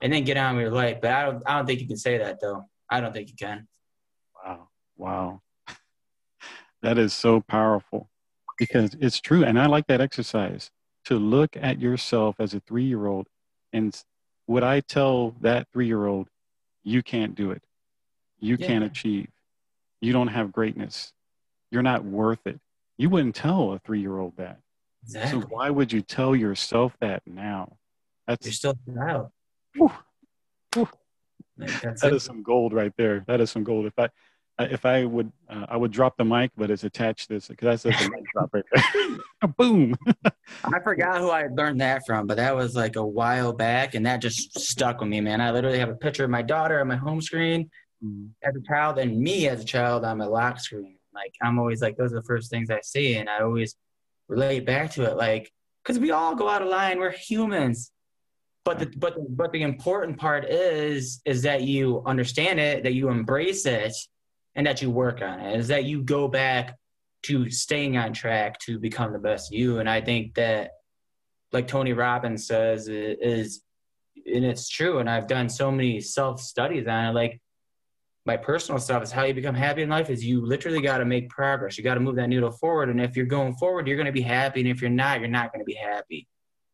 and 0.01 0.13
then 0.13 0.25
get 0.25 0.37
on 0.37 0.57
with 0.57 0.65
your 0.65 0.73
life. 0.73 0.99
But 1.01 1.13
I 1.13 1.25
don't 1.27 1.43
I 1.47 1.57
don't 1.57 1.67
think 1.67 1.81
you 1.81 1.87
can 1.87 1.97
say 1.97 2.19
that 2.19 2.41
though. 2.41 2.65
I 2.91 3.01
don't 3.01 3.13
think 3.13 3.29
you 3.29 3.37
can. 3.37 3.69
Wow. 4.45 4.69
Wow. 4.97 5.43
that 6.83 6.99
is 6.99 7.13
so 7.13 7.41
powerful 7.41 8.09
because 8.59 8.97
it's 9.01 9.21
true. 9.21 9.45
And 9.45 9.59
I 9.59 9.67
like 9.67 9.87
that 9.87 10.01
exercise 10.01 10.71
to 11.05 11.17
look 11.19 11.57
at 11.57 11.81
yourself 11.81 12.37
as 12.39 12.55
a 12.55 12.61
three 12.61 12.85
year 12.85 13.07
old 13.07 13.29
and 13.73 13.97
would 14.47 14.65
I 14.65 14.81
tell 14.81 15.37
that 15.43 15.69
three 15.73 15.87
year 15.87 16.07
old, 16.07 16.29
you 16.83 17.03
can't 17.03 17.37
do 17.37 17.53
it. 17.53 17.63
You 18.41 18.57
yeah. 18.59 18.67
can't 18.67 18.85
achieve 18.85 19.29
you 20.01 20.13
don't 20.13 20.29
have 20.29 20.53
greatness. 20.53 21.13
You're 21.71 21.83
not 21.83 22.05
worth 22.05 22.47
it. 22.47 22.59
You 22.99 23.11
wouldn't 23.11 23.35
tell 23.35 23.73
a 23.73 23.79
three 23.79 24.01
year 24.01 24.19
old 24.19 24.37
that. 24.37 24.59
Exactly. 25.05 25.41
So 25.41 25.47
why 25.49 25.71
would 25.71 25.93
you 25.93 26.03
tell 26.03 26.37
yourself 26.37 26.97
that 27.01 27.23
now? 27.27 27.77
That's 28.27 28.47
you're 28.47 28.53
still 28.53 28.75
out. 29.01 29.31
That 31.57 32.13
is 32.13 32.23
some 32.23 32.43
gold 32.43 32.73
right 32.73 32.93
there. 32.97 33.25
That 33.27 33.41
is 33.41 33.51
some 33.51 33.65
gold. 33.65 33.87
If 33.87 33.99
I 33.99 34.09
if 34.59 34.85
I 34.85 35.05
would 35.05 35.33
uh, 35.49 35.67
I 35.69 35.77
would 35.77 35.91
drop 35.91 36.17
the 36.17 36.25
mic, 36.25 36.51
but 36.57 36.71
it's 36.71 36.85
attached 36.85 37.29
to 37.29 37.35
this 37.35 37.49
because 37.49 37.83
that's 37.83 38.05
a 38.05 38.11
mic 38.11 38.25
drop 38.33 38.51
right 38.53 38.65
there. 38.73 39.49
Boom. 39.57 39.95
I 40.65 40.81
forgot 40.81 41.19
who 41.19 41.31
I 41.31 41.47
learned 41.47 41.81
that 41.81 42.03
from, 42.07 42.27
but 42.27 42.37
that 42.37 42.55
was 42.55 42.75
like 42.75 42.97
a 42.97 43.07
while 43.07 43.53
back, 43.53 43.95
and 43.95 44.05
that 44.07 44.21
just 44.21 44.59
stuck 44.59 45.01
with 45.01 45.09
me, 45.09 45.21
man. 45.21 45.41
I 45.41 45.51
literally 45.51 45.79
have 45.79 45.89
a 45.89 45.95
picture 45.95 46.25
of 46.25 46.31
my 46.31 46.43
daughter 46.43 46.81
on 46.81 46.89
my 46.89 46.97
home 46.97 47.21
screen, 47.21 47.71
mm-hmm. 48.05 48.27
as 48.43 48.57
a 48.57 48.67
child 48.67 48.99
and 48.99 49.19
me 49.21 49.49
as 49.49 49.63
a 49.63 49.65
child 49.65 50.05
on 50.05 50.19
my 50.19 50.27
lock 50.27 50.61
screen. 50.61 50.97
Like 51.15 51.35
I'm 51.43 51.59
always 51.59 51.83
like 51.83 51.97
those 51.97 52.13
are 52.13 52.17
the 52.17 52.27
first 52.27 52.51
things 52.51 52.71
I 52.71 52.81
see, 52.83 53.17
and 53.17 53.29
I 53.29 53.41
always 53.41 53.75
relate 54.29 54.65
back 54.65 54.93
to 54.93 55.05
it. 55.05 55.17
Like 55.17 55.53
because 55.83 55.99
we 55.99 56.11
all 56.11 56.35
go 56.35 56.49
out 56.49 56.63
of 56.63 56.69
line, 56.69 56.99
we're 56.99 57.11
humans. 57.11 57.93
But 58.65 58.79
the 58.79 58.87
but 58.97 59.15
the, 59.15 59.27
but 59.29 59.53
the 59.53 59.63
important 59.63 60.19
part 60.19 60.45
is 60.45 61.21
is 61.25 61.43
that 61.43 61.63
you 61.63 62.03
understand 62.07 62.61
it, 62.61 62.85
that 62.85 62.95
you 62.95 63.09
embrace 63.09 63.67
it, 63.67 63.95
and 64.55 64.67
that 64.67 64.83
you 64.83 64.91
work 64.91 65.23
on 65.23 65.41
it. 65.41 65.59
Is 65.59 65.69
that 65.69 65.85
you 65.85 66.03
go 66.03 66.29
back 66.29 66.77
to 67.23 67.51
staying 67.51 67.97
on 67.97 68.13
track 68.13 68.59
to 68.61 68.79
become 68.79 69.13
the 69.13 69.19
best 69.19 69.53
you. 69.53 69.79
And 69.79 69.89
I 69.89 70.01
think 70.01 70.35
that, 70.35 70.73
like 71.53 71.69
Tony 71.69 71.93
Robbins 71.93 72.47
says, 72.47 72.89
is 72.89 73.63
and 74.27 74.45
it's 74.45 74.69
true. 74.69 74.99
And 74.99 75.09
I've 75.09 75.27
done 75.27 75.49
so 75.49 75.71
many 75.71 76.01
self 76.01 76.41
studies 76.41 76.87
on 76.87 77.07
it. 77.07 77.13
Like 77.13 77.41
my 78.27 78.37
personal 78.37 78.79
stuff 78.79 79.03
is 79.03 79.11
how 79.11 79.25
you 79.25 79.33
become 79.33 79.55
happy 79.55 79.83
in 79.83 79.89
life 79.89 80.11
is 80.11 80.25
you 80.25 80.45
literally 80.45 80.83
got 80.83 80.99
to 80.99 81.05
make 81.05 81.29
progress. 81.31 81.79
You 81.79 81.85
got 81.85 81.95
to 81.95 82.01
move 82.01 82.17
that 82.17 82.29
needle 82.29 82.51
forward. 82.51 82.91
And 82.91 83.01
if 83.01 83.17
you're 83.17 83.27
going 83.27 83.55
forward, 83.55 83.87
you're 83.87 83.97
going 83.97 84.07
to 84.07 84.13
be 84.13 84.21
happy. 84.21 84.61
And 84.61 84.69
if 84.69 84.81
you're 84.81 84.91
not, 84.91 85.21
you're 85.21 85.29
not 85.29 85.53
going 85.53 85.61
to 85.61 85.65
be 85.65 85.75
happy. 85.75 86.29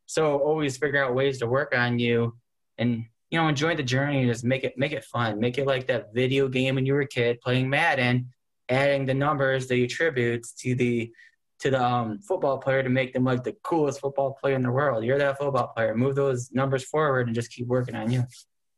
So 0.06 0.38
always 0.38 0.76
figure 0.76 1.02
out 1.02 1.14
ways 1.14 1.38
to 1.38 1.46
work 1.46 1.74
on 1.76 1.98
you 1.98 2.36
and 2.78 3.04
you 3.30 3.40
know 3.40 3.48
enjoy 3.48 3.74
the 3.74 3.82
journey 3.82 4.22
and 4.22 4.30
just 4.30 4.44
make 4.44 4.64
it 4.64 4.78
make 4.78 4.92
it 4.92 5.04
fun. 5.04 5.40
Make 5.40 5.58
it 5.58 5.66
like 5.66 5.86
that 5.88 6.14
video 6.14 6.48
game 6.48 6.76
when 6.76 6.86
you 6.86 6.94
were 6.94 7.00
a 7.00 7.08
kid 7.08 7.40
playing 7.40 7.68
Madden, 7.68 8.32
adding 8.68 9.04
the 9.04 9.14
numbers, 9.14 9.66
the 9.66 9.84
attributes 9.84 10.52
to 10.62 10.74
the 10.74 11.12
to 11.58 11.70
the 11.70 11.82
um, 11.82 12.18
football 12.20 12.58
player 12.58 12.82
to 12.82 12.88
make 12.88 13.12
them 13.12 13.24
like 13.24 13.42
the 13.42 13.56
coolest 13.62 14.00
football 14.00 14.36
player 14.40 14.54
in 14.54 14.62
the 14.62 14.70
world. 14.70 15.04
You're 15.04 15.18
that 15.18 15.38
football 15.38 15.68
player. 15.68 15.94
Move 15.94 16.14
those 16.14 16.50
numbers 16.52 16.84
forward 16.84 17.26
and 17.26 17.34
just 17.34 17.50
keep 17.50 17.66
working 17.66 17.94
on 17.94 18.10
you. 18.10 18.24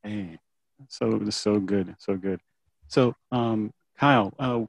Hey, 0.02 0.38
so 0.88 1.20
so 1.30 1.58
good, 1.58 1.94
so 1.98 2.16
good. 2.16 2.40
So, 2.88 3.14
um, 3.30 3.72
Kyle, 3.98 4.32
uh, 4.38 4.64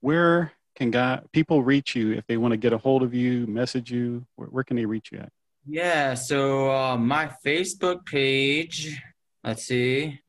where 0.00 0.52
can 0.76 0.90
God, 0.90 1.26
people 1.32 1.62
reach 1.62 1.94
you 1.94 2.12
if 2.12 2.26
they 2.26 2.36
want 2.36 2.52
to 2.52 2.56
get 2.56 2.72
a 2.72 2.78
hold 2.78 3.02
of 3.02 3.12
you, 3.12 3.46
message 3.46 3.90
you? 3.90 4.24
Where, 4.36 4.48
where 4.48 4.64
can 4.64 4.76
they 4.76 4.86
reach 4.86 5.10
you 5.12 5.18
at? 5.18 5.30
Yeah, 5.66 6.14
so 6.14 6.70
uh, 6.70 6.96
my 6.96 7.30
Facebook 7.44 8.06
page, 8.06 9.00
let's 9.44 9.64
see, 9.64 10.20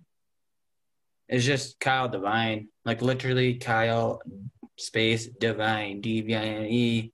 is 1.29 1.45
just 1.45 1.79
Kyle 1.79 2.10
Devine, 2.10 2.67
like 2.84 3.01
literally 3.01 3.55
Kyle 3.55 4.21
space 4.77 5.27
Devine, 5.39 6.01
D 6.01 6.21
V 6.21 6.36
I 6.36 6.43
N 6.43 6.65
E. 6.65 7.12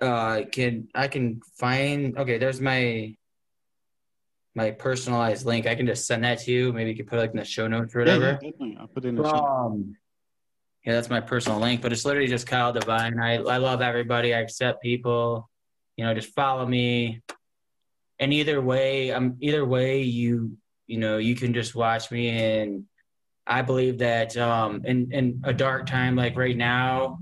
Uh, 0.00 0.42
can 0.52 0.88
I 0.94 1.08
can 1.08 1.40
find? 1.58 2.16
Okay, 2.16 2.38
there's 2.38 2.60
my 2.60 3.16
my 4.54 4.70
personalized 4.70 5.46
link. 5.46 5.66
I 5.66 5.74
can 5.74 5.86
just 5.86 6.06
send 6.06 6.24
that 6.24 6.40
to 6.40 6.52
you. 6.52 6.72
Maybe 6.72 6.90
you 6.90 6.96
can 6.96 7.06
put 7.06 7.18
it 7.18 7.22
like 7.22 7.30
in 7.30 7.38
the 7.38 7.44
show 7.44 7.66
notes 7.66 7.94
or 7.94 8.00
whatever. 8.00 8.38
Yeah, 8.42 8.50
yeah, 8.58 8.80
I'll 8.80 8.88
put 8.88 9.04
it 9.04 9.08
in 9.08 9.16
the 9.16 9.24
um, 9.24 9.96
yeah, 10.84 10.94
that's 10.94 11.10
my 11.10 11.20
personal 11.20 11.58
link, 11.58 11.82
but 11.82 11.92
it's 11.92 12.04
literally 12.04 12.28
just 12.28 12.46
Kyle 12.46 12.72
Devine. 12.72 13.20
I 13.20 13.36
I 13.36 13.58
love 13.58 13.82
everybody. 13.82 14.34
I 14.34 14.40
accept 14.40 14.82
people. 14.82 15.48
You 15.96 16.04
know, 16.04 16.14
just 16.14 16.34
follow 16.34 16.66
me. 16.66 17.22
And 18.18 18.32
either 18.32 18.60
way, 18.60 19.10
I'm 19.10 19.24
um, 19.24 19.36
either 19.40 19.64
way 19.64 20.02
you 20.02 20.56
you 20.86 20.98
know 20.98 21.18
you 21.18 21.34
can 21.34 21.52
just 21.54 21.74
watch 21.74 22.10
me 22.10 22.28
and 22.30 22.84
I 23.50 23.62
believe 23.62 23.98
that 23.98 24.36
um, 24.36 24.82
in 24.84 25.12
in 25.12 25.42
a 25.44 25.52
dark 25.52 25.86
time 25.86 26.14
like 26.14 26.36
right 26.36 26.56
now, 26.56 27.18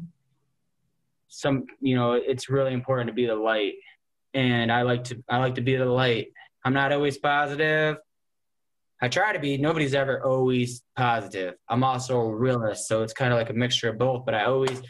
some 1.29 1.65
you 1.81 1.97
know 1.97 2.13
it's 2.13 2.51
really 2.51 2.75
important 2.75 3.09
to 3.09 3.15
be 3.15 3.27
the 3.27 3.35
light, 3.35 3.75
and 4.35 4.71
I 4.71 4.83
like 4.83 5.05
to 5.05 5.25
I 5.29 5.39
like 5.39 5.55
to 5.55 5.63
be 5.63 5.77
the 5.77 5.87
light. 5.87 6.29
I'm 6.65 6.73
not 6.73 6.93
always 6.93 7.19
positive. 7.19 7.97
I 9.01 9.09
try 9.09 9.33
to 9.33 9.39
be. 9.39 9.59
Nobody's 9.59 9.95
ever 9.95 10.25
always 10.25 10.83
positive. 10.97 11.55
I'm 11.69 11.85
also 11.85 12.19
a 12.19 12.35
realist, 12.35 12.89
so 12.89 13.03
it's 13.03 13.13
kind 13.13 13.33
of 13.33 13.39
like 13.39 13.51
a 13.51 13.55
mixture 13.55 13.89
of 13.89 13.99
both. 13.99 14.25
But 14.25 14.35
I 14.35 14.45
always 14.45 14.83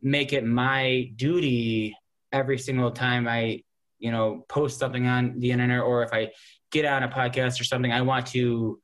make 0.00 0.32
it 0.32 0.44
my 0.44 1.10
duty 1.16 1.96
every 2.32 2.58
single 2.58 2.92
time 2.92 3.26
I, 3.26 3.62
you 3.98 4.12
know, 4.12 4.44
post 4.48 4.78
something 4.78 5.06
on 5.06 5.40
the 5.40 5.50
internet 5.50 5.80
or 5.80 6.02
if 6.04 6.12
I 6.12 6.30
get 6.70 6.84
on 6.84 7.02
a 7.02 7.08
podcast 7.08 7.60
or 7.60 7.64
something, 7.64 7.92
I 7.92 8.02
want 8.02 8.26
to 8.28 8.80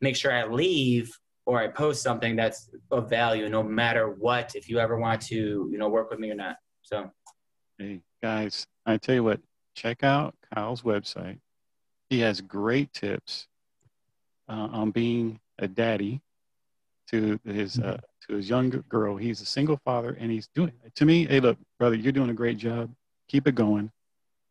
make 0.00 0.16
sure 0.16 0.32
I 0.32 0.46
leave 0.46 1.10
or 1.46 1.60
I 1.60 1.68
post 1.68 2.02
something 2.02 2.36
that's 2.36 2.70
of 2.90 3.10
value, 3.10 3.48
no 3.48 3.62
matter 3.62 4.10
what. 4.10 4.54
If 4.54 4.68
you 4.68 4.78
ever 4.78 4.98
want 4.98 5.22
to, 5.22 5.68
you 5.70 5.78
know, 5.78 5.88
work 5.88 6.10
with 6.10 6.20
me 6.20 6.30
or 6.30 6.34
not. 6.34 6.56
So, 6.82 7.10
hey 7.78 8.02
guys, 8.22 8.66
I 8.86 8.98
tell 8.98 9.14
you 9.16 9.24
what, 9.24 9.40
check 9.74 10.04
out 10.04 10.34
Kyle's 10.54 10.82
website 10.82 11.38
he 12.10 12.20
has 12.20 12.40
great 12.40 12.92
tips 12.92 13.46
uh, 14.48 14.68
on 14.72 14.90
being 14.90 15.38
a 15.58 15.68
daddy 15.68 16.20
to 17.08 17.38
his 17.44 17.78
uh, 17.78 17.98
to 18.28 18.36
his 18.36 18.48
young 18.48 18.84
girl. 18.88 19.16
He's 19.16 19.40
a 19.40 19.46
single 19.46 19.78
father, 19.84 20.16
and 20.20 20.30
he's 20.30 20.48
doing 20.48 20.72
to 20.96 21.04
me. 21.04 21.26
Hey, 21.26 21.40
look, 21.40 21.56
brother, 21.78 21.94
you're 21.94 22.12
doing 22.12 22.30
a 22.30 22.34
great 22.34 22.58
job. 22.58 22.90
Keep 23.28 23.46
it 23.46 23.54
going. 23.54 23.90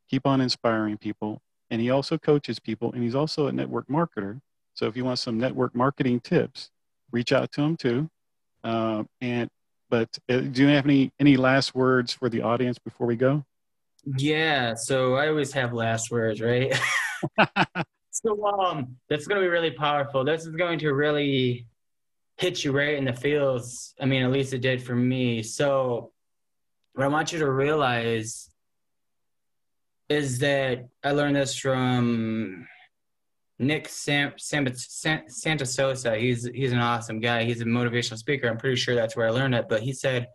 Keep 0.09 0.25
on 0.25 0.41
inspiring 0.41 0.97
people. 0.97 1.41
And 1.69 1.79
he 1.79 1.91
also 1.91 2.17
coaches 2.17 2.59
people, 2.59 2.91
and 2.93 3.03
he's 3.03 3.13
also 3.13 3.47
a 3.47 3.51
network 3.51 3.87
marketer. 3.87 4.41
So 4.73 4.87
if 4.87 4.97
you 4.97 5.05
want 5.05 5.19
some 5.19 5.37
network 5.37 5.75
marketing 5.75 6.21
tips, 6.21 6.71
reach 7.11 7.31
out 7.31 7.51
to 7.51 7.61
him 7.61 7.77
too. 7.77 8.09
Uh, 8.63 9.03
and 9.21 9.49
but 9.89 10.17
uh, 10.29 10.39
do 10.39 10.63
you 10.63 10.69
have 10.69 10.85
any 10.85 11.11
any 11.19 11.37
last 11.37 11.75
words 11.75 12.13
for 12.13 12.29
the 12.29 12.41
audience 12.41 12.79
before 12.79 13.05
we 13.05 13.17
go? 13.17 13.43
Yeah. 14.17 14.73
So 14.75 15.15
I 15.15 15.27
always 15.27 15.51
have 15.53 15.73
last 15.73 16.09
words, 16.09 16.41
right? 16.41 16.73
so 18.11 18.45
um, 18.45 18.95
that's 19.09 19.27
going 19.27 19.41
to 19.41 19.45
be 19.45 19.51
really 19.51 19.71
powerful. 19.71 20.23
This 20.23 20.45
is 20.45 20.55
going 20.55 20.79
to 20.79 20.91
really 20.91 21.67
hit 22.37 22.63
you 22.63 22.71
right 22.71 22.95
in 22.95 23.05
the 23.05 23.13
feels. 23.13 23.93
I 23.99 24.05
mean, 24.05 24.23
at 24.23 24.31
least 24.31 24.53
it 24.53 24.61
did 24.61 24.81
for 24.81 24.95
me. 24.95 25.43
So 25.43 26.11
what 26.93 27.03
I 27.03 27.07
want 27.07 27.31
you 27.31 27.39
to 27.39 27.51
realize 27.51 28.49
is 30.07 30.39
that 30.39 30.87
I 31.03 31.11
learned 31.11 31.35
this 31.35 31.57
from 31.57 32.67
Nick 33.59 33.89
Sam, 33.89 34.33
Sam, 34.37 34.73
Sam, 34.73 35.21
Santonastasso. 35.27 36.17
He's 36.19 36.49
he's 36.53 36.71
an 36.71 36.79
awesome 36.79 37.19
guy. 37.19 37.43
He's 37.43 37.61
a 37.61 37.65
motivational 37.65 38.17
speaker. 38.17 38.47
I'm 38.47 38.57
pretty 38.57 38.77
sure 38.77 38.95
that's 38.95 39.15
where 39.15 39.27
I 39.27 39.31
learned 39.31 39.53
it. 39.53 39.67
But 39.69 39.81
he 39.81 39.93
said 39.93 40.27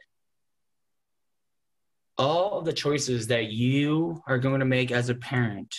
all 2.17 2.59
of 2.59 2.65
the 2.65 2.73
choices 2.73 3.27
that 3.29 3.47
you 3.47 4.23
are 4.29 4.39
going 4.39 4.61
to 4.61 4.67
make 4.67 4.93
as 4.93 5.09
a 5.09 5.15
parent 5.15 5.75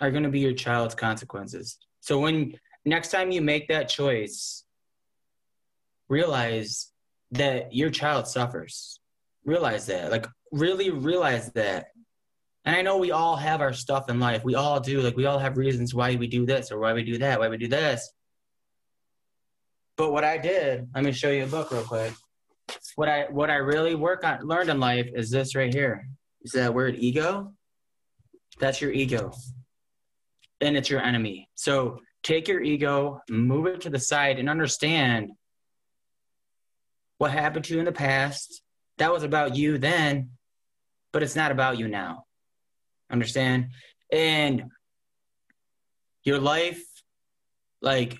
are 0.00 0.10
going 0.10 0.22
to 0.22 0.30
be 0.30 0.40
your 0.40 0.54
child's 0.54 0.94
consequences. 0.94 1.78
So 2.00 2.18
when 2.18 2.54
next 2.84 3.10
time 3.10 3.30
you 3.30 3.42
make 3.42 3.68
that 3.68 3.88
choice, 3.88 4.64
realize 6.08 6.90
that 7.32 7.74
your 7.74 7.90
child 7.90 8.26
suffers. 8.26 9.00
Realize 9.44 9.86
that. 9.86 10.10
Like 10.10 10.26
really 10.50 10.90
realize 10.90 11.52
that. 11.52 11.86
And 12.64 12.76
I 12.76 12.82
know 12.82 12.98
we 12.98 13.10
all 13.10 13.36
have 13.36 13.60
our 13.60 13.72
stuff 13.72 14.10
in 14.10 14.20
life. 14.20 14.44
We 14.44 14.54
all 14.54 14.80
do. 14.80 15.00
Like 15.00 15.16
we 15.16 15.26
all 15.26 15.38
have 15.38 15.56
reasons 15.56 15.94
why 15.94 16.16
we 16.16 16.26
do 16.26 16.44
this 16.44 16.70
or 16.70 16.78
why 16.78 16.92
we 16.92 17.04
do 17.04 17.18
that, 17.18 17.38
why 17.38 17.48
we 17.48 17.56
do 17.56 17.68
this. 17.68 18.10
But 19.96 20.12
what 20.12 20.24
I 20.24 20.38
did, 20.38 20.88
let 20.94 21.04
me 21.04 21.12
show 21.12 21.30
you 21.30 21.44
a 21.44 21.46
book 21.46 21.70
real 21.70 21.82
quick. 21.82 22.12
What 22.96 23.08
I 23.08 23.26
what 23.30 23.50
I 23.50 23.56
really 23.56 23.94
work 23.94 24.24
on 24.24 24.46
learned 24.46 24.70
in 24.70 24.80
life 24.80 25.08
is 25.14 25.30
this 25.30 25.54
right 25.54 25.72
here. 25.72 26.08
Is 26.42 26.52
that 26.52 26.74
word 26.74 26.96
ego? 26.98 27.52
That's 28.58 28.80
your 28.80 28.92
ego 28.92 29.32
and 30.60 30.76
it's 30.76 30.90
your 30.90 31.00
enemy. 31.00 31.48
So 31.54 32.00
take 32.22 32.48
your 32.48 32.62
ego, 32.62 33.20
move 33.28 33.66
it 33.66 33.80
to 33.82 33.90
the 33.90 33.98
side, 33.98 34.38
and 34.38 34.48
understand 34.48 35.30
what 37.18 37.30
happened 37.30 37.64
to 37.66 37.74
you 37.74 37.80
in 37.80 37.86
the 37.86 37.92
past. 37.92 38.62
That 38.98 39.12
was 39.12 39.22
about 39.22 39.56
you 39.56 39.78
then, 39.78 40.30
but 41.12 41.22
it's 41.22 41.36
not 41.36 41.52
about 41.52 41.78
you 41.78 41.88
now. 41.88 42.24
Understand? 43.10 43.68
And 44.12 44.64
your 46.24 46.38
life, 46.38 46.82
like, 47.80 48.18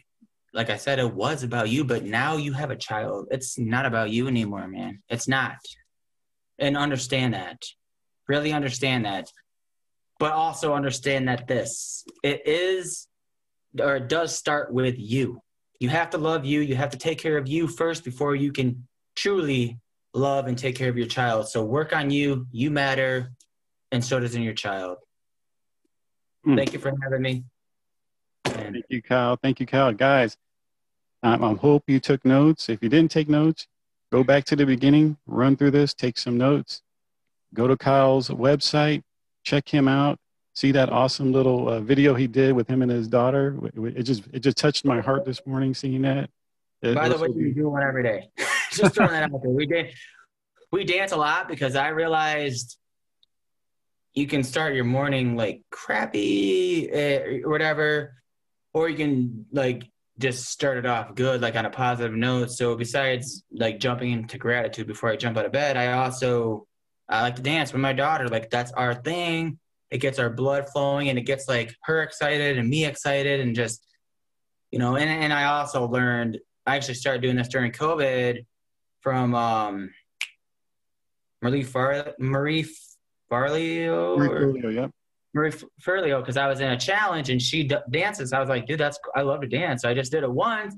like 0.53 0.71
I 0.71 0.77
said, 0.77 0.99
it 0.99 1.15
was 1.15 1.43
about 1.43 1.69
you, 1.69 1.85
but 1.85 2.05
now 2.05 2.37
you 2.37 2.53
have 2.53 2.71
a 2.71 2.77
child. 2.77 3.29
It's 3.31 3.59
not 3.59 3.87
about 3.87 4.11
you 4.11 4.27
anymore, 4.27 4.67
man. 4.67 5.03
It's 5.09 5.29
not. 5.29 5.59
And 6.59 6.77
understand 6.77 7.35
that. 7.35 7.63
Really 8.27 8.53
understand 8.53 9.05
that 9.05 9.31
but 10.21 10.33
also 10.33 10.75
understand 10.75 11.27
that 11.27 11.49
this 11.49 12.05
it 12.23 12.47
is 12.47 13.09
or 13.81 13.97
it 13.97 14.09
does 14.09 14.37
start 14.37 14.73
with 14.73 14.97
you. 14.99 15.41
You 15.81 15.89
have 15.89 16.11
to 16.11 16.19
love 16.19 16.45
you. 16.45 16.61
You 16.61 16.77
have 16.77 16.91
to 16.91 16.99
take 16.99 17.19
care 17.19 17.39
of 17.39 17.49
you 17.49 17.67
first 17.67 18.05
before 18.05 18.35
you 18.35 18.53
can 18.53 18.87
truly 19.17 19.79
love 20.13 20.47
and 20.47 20.59
take 20.59 20.77
care 20.77 20.91
of 20.91 20.99
your 20.99 21.07
child. 21.07 21.49
So 21.49 21.65
work 21.65 21.95
on 21.95 22.11
you. 22.11 22.47
You 22.53 22.71
matter, 22.71 23.33
and 23.91 24.05
so 24.05 24.21
does 24.21 24.35
in 24.35 24.43
your 24.43 24.55
child. 24.55 24.99
Mm. 26.47 26.57
Thank 26.57 26.75
you 26.75 26.79
for 26.79 26.93
having 27.03 27.23
me. 27.23 27.45
And 28.45 28.75
Thank 28.75 28.85
you, 28.91 29.03
Kyle. 29.03 29.39
Thank 29.43 29.59
you, 29.59 29.67
Kyle. 29.67 29.93
Guys, 29.93 30.37
I, 31.23 31.35
I 31.35 31.55
hope 31.55 31.85
you 31.87 31.99
took 31.99 32.27
notes. 32.27 32.69
If 32.69 32.83
you 32.83 32.91
didn't 32.91 33.11
take 33.11 33.29
notes, 33.31 33.67
go 34.13 34.23
back 34.23 34.45
to 34.47 34.57
the 34.57 34.67
beginning, 34.67 35.17
run 35.27 35.57
through 35.57 35.71
this, 35.71 35.95
take 35.95 36.19
some 36.19 36.37
notes. 36.37 36.83
Go 37.55 37.67
to 37.67 37.77
Kyle's 37.77 38.29
website, 38.29 39.03
check 39.51 39.69
him 39.69 39.89
out. 39.89 40.19
See 40.55 40.73
that 40.73 40.91
awesome 40.91 41.33
little 41.33 41.69
uh, 41.69 41.81
video 41.81 42.15
he 42.15 42.27
did 42.27 42.53
with 42.53 42.69
him 42.69 42.83
and 42.83 42.91
his 42.91 43.09
daughter. 43.09 43.57
It 43.75 44.03
just 44.03 44.25
it 44.33 44.41
just 44.41 44.57
touched 44.57 44.85
my 44.85 45.01
heart 45.01 45.25
this 45.25 45.41
morning 45.47 45.75
seeing 45.75 46.03
that. 46.03 46.31
It 46.83 46.95
By 46.95 47.09
the 47.09 47.19
way, 47.19 47.29
we 47.29 47.53
do 47.53 47.69
one 47.69 47.83
every 47.83 48.03
day. 48.03 48.31
just 48.73 48.95
throwing 48.95 49.13
that 49.13 49.25
out 49.25 49.43
there. 49.43 49.51
We 49.51 49.67
did 49.67 49.93
we 50.73 50.85
dance 50.85 51.13
a 51.13 51.17
lot 51.17 51.49
because 51.49 51.77
I 51.77 51.89
realized 51.89 52.77
you 54.15 54.27
can 54.27 54.43
start 54.43 54.75
your 54.75 54.85
morning 54.85 55.37
like 55.37 55.63
crappy 55.71 56.91
eh, 56.91 57.41
or 57.45 57.51
whatever, 57.51 58.15
or 58.73 58.89
you 58.89 58.97
can 58.97 59.47
like 59.53 59.85
just 60.19 60.47
started 60.47 60.85
off 60.85 61.15
good, 61.15 61.41
like 61.41 61.57
on 61.57 61.65
a 61.65 61.71
positive 61.71 62.15
note. 62.15 62.51
So 62.51 62.77
besides 62.77 63.45
like 63.53 63.79
jumping 63.79 64.11
into 64.11 64.37
gratitude 64.37 64.87
before 64.87 65.11
I 65.11 65.17
jump 65.17 65.39
out 65.39 65.47
of 65.47 65.53
bed, 65.53 65.77
I 65.77 65.93
also 65.93 66.67
I 67.11 67.23
like 67.23 67.37
to 67.37 67.43
dance 67.43 67.73
with 67.73 67.83
my 67.83 67.93
daughter. 67.93 68.29
Like 68.29 68.51
that's 68.51 68.73
our 68.73 68.95
thing. 68.95 69.59
It 69.91 69.99
gets 69.99 70.19
our 70.21 70.31
blood 70.31 70.69
flowing 70.73 71.09
and 71.09 71.19
it 71.19 71.23
gets 71.23 71.49
like 71.49 71.75
her 71.83 72.03
excited 72.03 72.57
and 72.57 72.69
me 72.69 72.85
excited 72.85 73.41
and 73.41 73.55
just 73.55 73.85
you 74.71 74.79
know. 74.79 74.97
And 74.97 75.11
and 75.11 75.33
I 75.33 75.45
also 75.45 75.89
learned 75.89 76.39
I 76.67 76.77
actually 76.77 76.95
started 76.95 77.23
doing 77.23 77.37
this 77.37 77.49
during 77.49 77.73
COVID 77.73 78.47
from 79.01 79.35
um 79.35 79.91
Marie 81.43 81.65
Far 81.65 82.15
Marie 82.19 82.67
Forleo. 83.31 84.17
Marie 84.17 84.61
Forleo, 84.63 84.75
yeah. 84.75 84.87
Marie 85.35 85.53
Forleo 85.85 86.21
because 86.21 86.37
I 86.37 86.47
was 86.47 86.61
in 86.61 86.71
a 86.71 86.79
challenge 86.79 87.31
and 87.31 87.43
she 87.43 87.65
d- 87.65 87.77
dances. 87.91 88.33
I 88.33 88.41
was 88.41 88.49
like, 88.49 88.67
dude, 88.67 88.79
that's 88.79 88.99
I 89.17 89.23
love 89.23 89.41
to 89.41 89.49
dance. 89.49 89.83
So 89.83 89.89
I 89.89 89.95
just 89.95 90.13
did 90.13 90.23
it 90.23 90.31
once, 90.31 90.75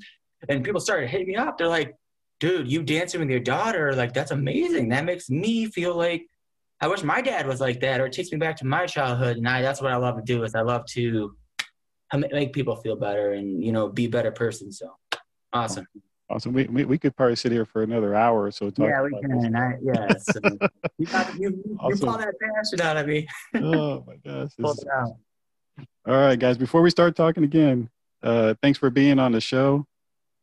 and 0.48 0.64
people 0.64 0.80
started 0.80 1.08
hitting 1.08 1.28
me 1.28 1.36
up. 1.36 1.58
They're 1.58 1.68
like, 1.68 1.94
dude, 2.40 2.70
you 2.70 2.82
dancing 2.82 3.20
with 3.20 3.30
your 3.30 3.40
daughter, 3.40 3.94
like 3.94 4.12
that's 4.12 4.30
amazing. 4.30 4.88
That 4.90 5.04
makes 5.04 5.30
me 5.30 5.66
feel 5.66 5.96
like 5.96 6.26
I 6.80 6.88
wish 6.88 7.02
my 7.02 7.20
dad 7.20 7.46
was 7.46 7.60
like 7.60 7.80
that, 7.80 8.00
or 8.00 8.06
it 8.06 8.12
takes 8.12 8.32
me 8.32 8.38
back 8.38 8.56
to 8.56 8.66
my 8.66 8.86
childhood. 8.86 9.36
And 9.36 9.48
I, 9.48 9.62
that's 9.62 9.80
what 9.80 9.92
I 9.92 9.96
love 9.96 10.16
to 10.16 10.22
do. 10.22 10.42
Is 10.42 10.54
I 10.54 10.62
love 10.62 10.84
to 10.86 11.36
make 12.12 12.52
people 12.52 12.76
feel 12.76 12.96
better 12.96 13.32
and 13.32 13.64
you 13.64 13.72
know 13.72 13.88
be 13.88 14.06
better 14.06 14.32
person. 14.32 14.72
So 14.72 14.96
awesome. 15.52 15.86
Awesome. 16.28 16.54
We, 16.54 16.64
we, 16.64 16.84
we 16.86 16.98
could 16.98 17.14
probably 17.14 17.36
sit 17.36 17.52
here 17.52 17.66
for 17.66 17.82
another 17.82 18.14
hour 18.14 18.44
or 18.44 18.50
so. 18.50 18.72
yeah, 18.78 19.02
we 19.02 19.10
can. 19.20 19.54
I, 19.54 19.74
yeah. 19.82 20.08
So 20.18 20.40
you, 20.98 21.06
got, 21.06 21.38
you, 21.38 21.76
awesome. 21.78 22.08
pull 22.08 22.16
that 22.16 22.34
passion 22.40 22.80
out 22.80 22.96
of 22.96 23.06
me. 23.06 23.28
oh 23.56 24.02
my 24.06 24.16
gosh. 24.24 24.50
All 26.06 26.14
right, 26.14 26.38
guys. 26.38 26.56
Before 26.56 26.80
we 26.80 26.88
start 26.88 27.16
talking 27.16 27.44
again, 27.44 27.90
uh, 28.22 28.54
thanks 28.62 28.78
for 28.78 28.88
being 28.88 29.18
on 29.18 29.32
the 29.32 29.42
show. 29.42 29.86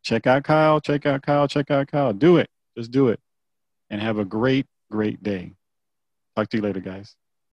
Check 0.04 0.28
out 0.28 0.44
Kyle. 0.44 0.80
Check 0.80 1.06
out 1.06 1.22
Kyle. 1.22 1.48
Check 1.48 1.72
out 1.72 1.88
Kyle. 1.88 2.14
Do 2.14 2.38
it. 2.38 2.50
Just 2.78 2.92
do 2.92 3.10
it. 3.10 3.20
And 3.90 4.02
have 4.02 4.20
a 4.20 4.26
great, 4.26 4.66
great 4.92 5.22
day. 5.22 5.54
Talk 6.36 6.50
to 6.50 6.58
you 6.58 6.64
later, 6.64 6.80
guys. 6.80 7.16